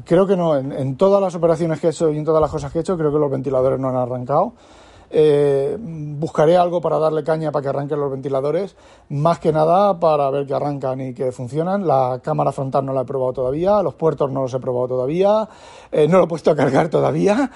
creo 0.06 0.28
que 0.28 0.36
no, 0.36 0.58
en, 0.58 0.98
todas 0.98 1.22
las 1.22 1.34
operaciones 1.36 1.80
que 1.80 1.88
he 1.88 1.90
hecho 1.92 2.12
y 2.12 2.18
en 2.18 2.26
todas 2.26 2.42
las 2.42 2.52
cosas 2.52 2.72
que 2.72 2.80
he 2.80 2.82
hecho, 2.82 2.98
creo 2.98 3.12
que 3.12 3.20
los 3.20 3.32
ventiladores 3.32 3.80
no 3.80 3.90
han 3.90 3.96
arrancado. 3.96 4.54
Eh, 5.16 5.78
buscaré 5.80 6.58
algo 6.58 6.82
para 6.82 6.98
darle 6.98 7.24
caña 7.24 7.52
para 7.52 7.62
que 7.62 7.70
arranquen 7.70 8.00
los 8.00 8.12
ventiladores, 8.12 8.76
más 9.10 9.38
que 9.38 9.54
nada 9.54 10.00
para 10.00 10.30
ver 10.32 10.48
que 10.48 10.56
arrancan 10.56 11.00
y 11.02 11.14
que 11.14 11.32
funcionan. 11.32 11.88
La 11.88 12.20
cámara 12.24 12.52
frontal 12.52 12.86
no 12.86 12.94
la 12.94 13.02
he 13.02 13.06
probado 13.06 13.32
todavía, 13.32 13.82
los 13.82 13.94
puertos 13.94 14.32
no 14.32 14.42
los 14.42 14.54
he 14.54 14.60
probado 14.60 14.88
todavía, 14.88 15.48
eh, 15.92 16.08
no 16.08 16.18
lo 16.18 16.26
he 16.26 16.28
puesto 16.28 16.52
a 16.52 16.56
cargar 16.56 16.90
todavía. 16.90 17.52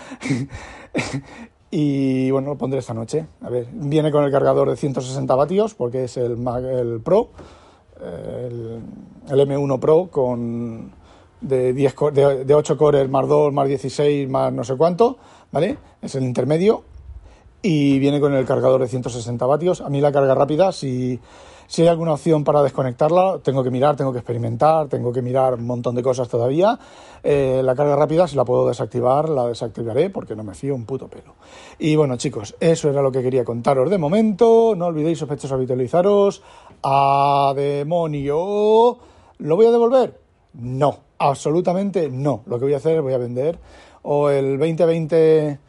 y 1.72 2.32
bueno, 2.32 2.50
lo 2.50 2.58
pondré 2.58 2.80
esta 2.80 2.94
noche. 2.94 3.26
A 3.42 3.50
ver, 3.50 3.68
viene 3.74 4.12
con 4.12 4.24
el 4.24 4.32
cargador 4.32 4.70
de 4.70 4.78
160 4.78 5.36
vatios 5.36 5.74
porque 5.74 6.04
es 6.04 6.16
el, 6.18 6.38
el 6.48 7.02
Pro 7.02 7.30
el, 8.02 8.82
M1 9.30 9.80
Pro 9.80 10.08
con 10.12 10.92
de, 11.42 11.74
10, 11.74 11.96
de, 12.14 12.46
de 12.46 12.54
8 12.54 12.78
cores 12.78 13.10
más 13.10 13.28
2 13.28 13.54
más 13.54 13.68
16 13.68 14.30
más 14.30 14.52
no 14.54 14.64
sé 14.64 14.76
cuánto, 14.76 15.18
¿vale? 15.52 15.78
Es 16.02 16.16
el 16.16 16.24
intermedio 16.24 16.84
y 17.62 18.00
viene 18.00 18.20
con 18.20 18.34
el 18.34 18.46
cargador 18.46 18.82
de 18.82 18.88
160 18.88 19.46
vatios. 19.46 19.82
A 19.82 19.90
mí 19.90 20.00
la 20.00 20.12
carga 20.12 20.36
rápida, 20.36 20.72
si, 20.72 21.20
si 21.68 21.82
hay 21.82 21.88
alguna 21.90 22.14
opción 22.14 22.44
para 22.44 22.62
desconectarla, 22.62 23.40
tengo 23.44 23.64
que 23.64 23.72
mirar, 23.72 23.96
tengo 23.96 24.14
que 24.14 24.20
experimentar, 24.20 24.88
tengo 24.88 25.12
que 25.12 25.22
mirar 25.22 25.56
un 25.56 25.66
montón 25.66 25.96
de 25.96 26.04
cosas 26.04 26.30
todavía. 26.30 26.80
Eh, 27.24 27.62
la 27.64 27.76
carga 27.76 27.96
rápida, 27.96 28.28
si 28.28 28.36
la 28.36 28.46
puedo 28.46 28.68
desactivar, 28.68 29.28
la 29.28 29.48
desactivaré 29.48 30.10
porque 30.10 30.36
no 30.36 30.44
me 30.44 30.54
fío 30.54 30.76
un 30.76 30.86
puto 30.86 31.08
pelo. 31.08 31.36
Y 31.80 31.96
bueno, 31.96 32.16
chicos, 32.16 32.56
eso 32.60 32.90
era 32.90 33.02
lo 33.02 33.12
que 33.12 33.22
quería 33.22 33.44
contaros 33.44 33.90
de 33.90 33.98
momento. 33.98 34.74
No 34.78 34.86
olvidéis, 34.86 35.18
sospechosos, 35.18 35.52
habitualizaros. 35.52 36.42
¡A 36.84 37.54
demonio! 37.56 38.98
¿Lo 39.40 39.56
voy 39.56 39.66
a 39.66 39.72
devolver? 39.72 40.20
No, 40.54 41.00
absolutamente 41.18 42.10
no. 42.10 42.44
Lo 42.46 42.58
que 42.58 42.66
voy 42.66 42.74
a 42.74 42.78
hacer 42.78 42.98
es 42.98 43.02
voy 43.02 43.14
a 43.14 43.18
vender 43.18 43.60
o 44.04 44.30
el 44.30 44.58
2020 44.58 45.60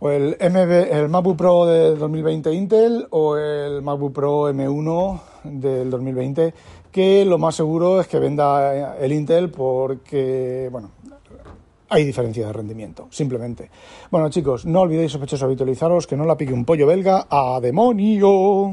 o 0.00 0.10
el 0.10 0.36
MB, 0.40 0.92
el 0.92 1.08
MacBook 1.08 1.36
Pro 1.36 1.66
del 1.66 1.98
2020 1.98 2.52
Intel 2.52 3.06
o 3.10 3.36
el 3.36 3.82
MacBook 3.82 4.12
Pro 4.12 4.50
M1 4.50 5.20
del 5.42 5.90
2020, 5.90 6.54
que 6.92 7.24
lo 7.24 7.38
más 7.38 7.56
seguro 7.56 8.00
es 8.00 8.06
que 8.06 8.18
venda 8.20 8.96
el 8.96 9.12
Intel 9.12 9.50
porque, 9.50 10.68
bueno, 10.70 10.90
hay 11.88 12.04
diferencia 12.04 12.46
de 12.46 12.52
rendimiento, 12.52 13.08
simplemente. 13.10 13.70
Bueno, 14.10 14.28
chicos, 14.28 14.66
no 14.66 14.82
olvidéis 14.82 15.10
sospechosos 15.10 15.44
habitualizaros, 15.44 16.06
que 16.06 16.16
no 16.16 16.24
la 16.24 16.36
pique 16.36 16.52
un 16.52 16.64
pollo 16.64 16.86
belga 16.86 17.26
a 17.28 17.58
demonio. 17.60 18.72